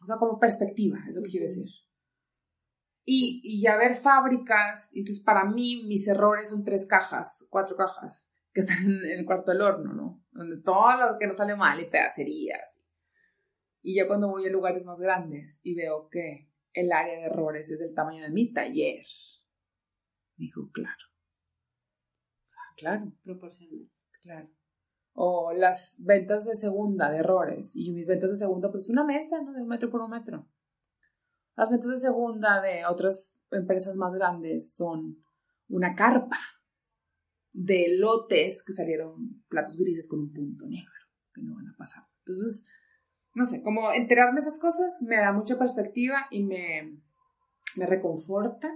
[0.00, 1.66] O sea, como perspectiva, es lo que quiero decir.
[3.04, 8.32] Y, y ya ver fábricas, entonces para mí mis errores son tres cajas, cuatro cajas,
[8.52, 10.22] que están en el cuarto del horno, ¿no?
[10.32, 12.82] Donde todo lo que no sale mal y pedacerías.
[13.82, 17.70] Y ya cuando voy a lugares más grandes y veo que el área de errores
[17.70, 19.04] es del tamaño de mi taller.
[20.36, 21.04] Dijo, claro.
[22.76, 23.12] claro.
[23.24, 23.90] Proporcional.
[24.22, 24.48] Claro.
[25.12, 27.74] O las ventas de segunda de errores.
[27.74, 29.52] Y mis ventas de segunda, pues una mesa, ¿no?
[29.52, 30.46] De un metro por un metro.
[31.56, 35.22] Las ventas de segunda de otras empresas más grandes son
[35.68, 36.38] una carpa
[37.52, 40.92] de lotes que salieron platos grises con un punto negro,
[41.34, 42.04] que no van a pasar.
[42.20, 42.66] Entonces,
[43.34, 46.98] no sé, como enterarme esas cosas me da mucha perspectiva y me,
[47.76, 48.68] me reconforta,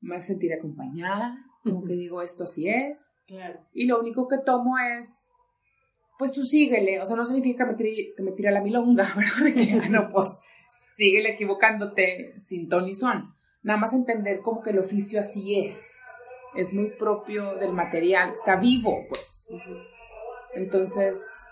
[0.00, 3.16] me hace sentir acompañada, como que digo, esto así es.
[3.26, 3.60] Claro.
[3.72, 5.30] Y lo único que tomo es,
[6.18, 9.14] pues tú síguele, o sea, no significa que me tire, que me tire la milonga,
[9.16, 9.88] ¿verdad?
[9.90, 10.38] no, pues
[10.94, 13.34] síguele equivocándote sin ton ni son.
[13.62, 16.04] Nada más entender como que el oficio así es.
[16.54, 19.48] Es muy propio del material, está vivo, pues.
[20.54, 21.48] Entonces,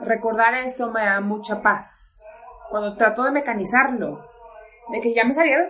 [0.00, 2.24] recordar eso me da mucha paz.
[2.70, 4.26] Cuando trato de mecanizarlo,
[4.90, 5.66] de que ya me salieron,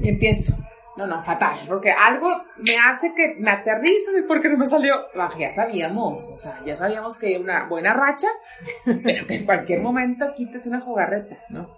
[0.00, 0.56] y empiezo.
[0.96, 4.94] No, no, fatal, porque algo me hace que me aterrizo y porque no me salió.
[5.14, 8.28] Ah, ya sabíamos, o sea, ya sabíamos que una buena racha,
[8.84, 11.68] pero que en cualquier momento quites una jugarreta, ¿no?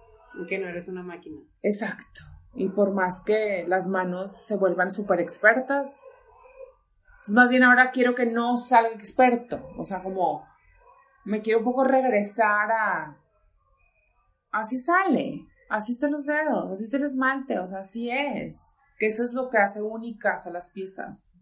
[0.49, 1.41] Que no eres una máquina.
[1.63, 2.21] Exacto.
[2.55, 6.07] Y por más que las manos se vuelvan súper expertas,
[7.25, 10.47] pues más bien ahora quiero que no salga experto, o sea, como
[11.25, 13.17] me quiero un poco regresar a...
[14.53, 18.57] Así sale, así están los dedos, así está el esmalte, o sea, así es.
[18.99, 21.37] Que eso es lo que hace únicas a las piezas.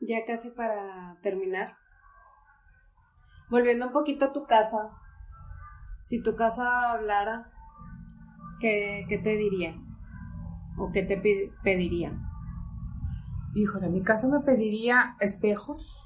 [0.00, 1.76] Ya casi para terminar.
[3.50, 4.90] Volviendo un poquito a tu casa,
[6.06, 7.50] si tu casa hablara,
[8.60, 9.74] ¿qué, qué te diría?
[10.78, 12.12] ¿O qué te pediría?
[13.54, 16.04] Híjole, mi casa me pediría espejos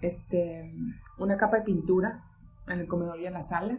[0.00, 0.72] este,
[1.18, 2.24] una capa de pintura
[2.66, 3.78] en el comedor y en la sala.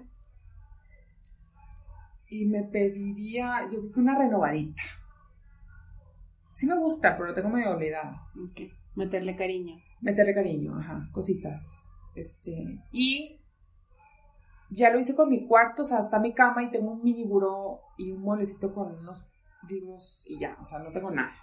[2.29, 4.81] Y me pediría, yo creo que una renovadita.
[6.53, 8.15] Sí me gusta, pero lo tengo medio olvidado.
[8.51, 8.71] Okay.
[8.95, 9.77] Meterle cariño.
[10.01, 11.83] Meterle cariño, ajá, cositas.
[12.15, 13.39] Este, y
[14.69, 17.25] ya lo hice con mi cuarto, o sea, está mi cama y tengo un mini
[17.25, 19.27] buró y un mueblecito con unos
[19.67, 21.33] libros y ya, o sea, no tengo nada.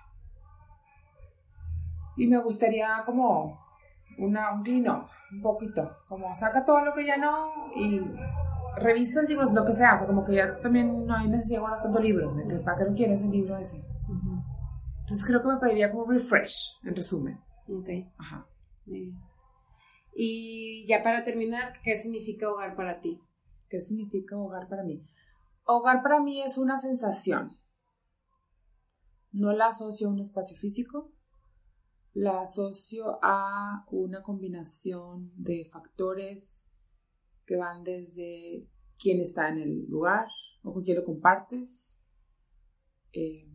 [2.16, 3.58] Y me gustaría como
[4.18, 8.00] una, un clean up, un poquito, como saca todo lo que ya no y
[8.76, 11.58] revisa el libro, lo que sea, o sea, como que ya también no hay necesidad
[11.58, 13.82] de guardar tanto libro, de que para qué no quieres el libro ese.
[15.00, 17.40] Entonces creo que me pediría como refresh, en resumen.
[17.68, 17.88] Ok.
[18.18, 18.46] Ajá.
[20.14, 23.20] Y ya para terminar, ¿qué significa hogar para ti?
[23.68, 25.06] ¿Qué significa hogar para mí?
[25.64, 27.50] Hogar para mí es una sensación.
[29.32, 31.12] No la asocio a un espacio físico,
[32.12, 36.65] la asocio a una combinación de factores
[37.46, 38.68] que van desde
[38.98, 40.26] quién está en el lugar
[40.62, 41.96] o con quién lo compartes,
[43.12, 43.48] eh,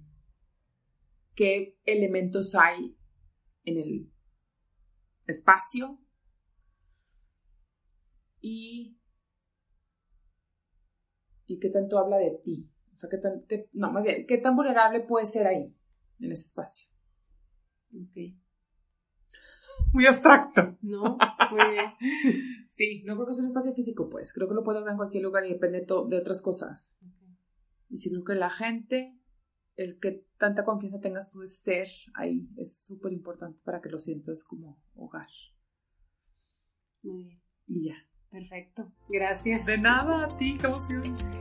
[1.35, 2.97] qué elementos hay
[3.63, 4.11] en el
[5.27, 5.99] espacio
[8.39, 8.97] y,
[11.45, 12.69] y qué tanto habla de ti.
[12.93, 15.75] O sea, qué tan, qué tan vulnerable puede ser ahí,
[16.19, 16.89] en ese espacio.
[17.93, 18.37] Ok.
[19.93, 20.77] Muy abstracto.
[20.81, 21.17] No,
[21.51, 21.93] muy bien.
[22.71, 24.33] sí, no creo que sea un espacio físico, pues.
[24.33, 26.97] Creo que lo puede ver en cualquier lugar y depende de otras cosas.
[27.89, 29.17] Y sí creo que la gente,
[29.75, 33.99] el que tanta confianza tengas tú de ser ahí, es súper importante para que lo
[33.99, 35.27] sientas como hogar.
[37.03, 37.41] Muy bien.
[37.67, 37.95] Y ya.
[38.29, 38.93] Perfecto.
[39.09, 39.65] Gracias.
[39.65, 41.40] De nada, a ti, qué emoción.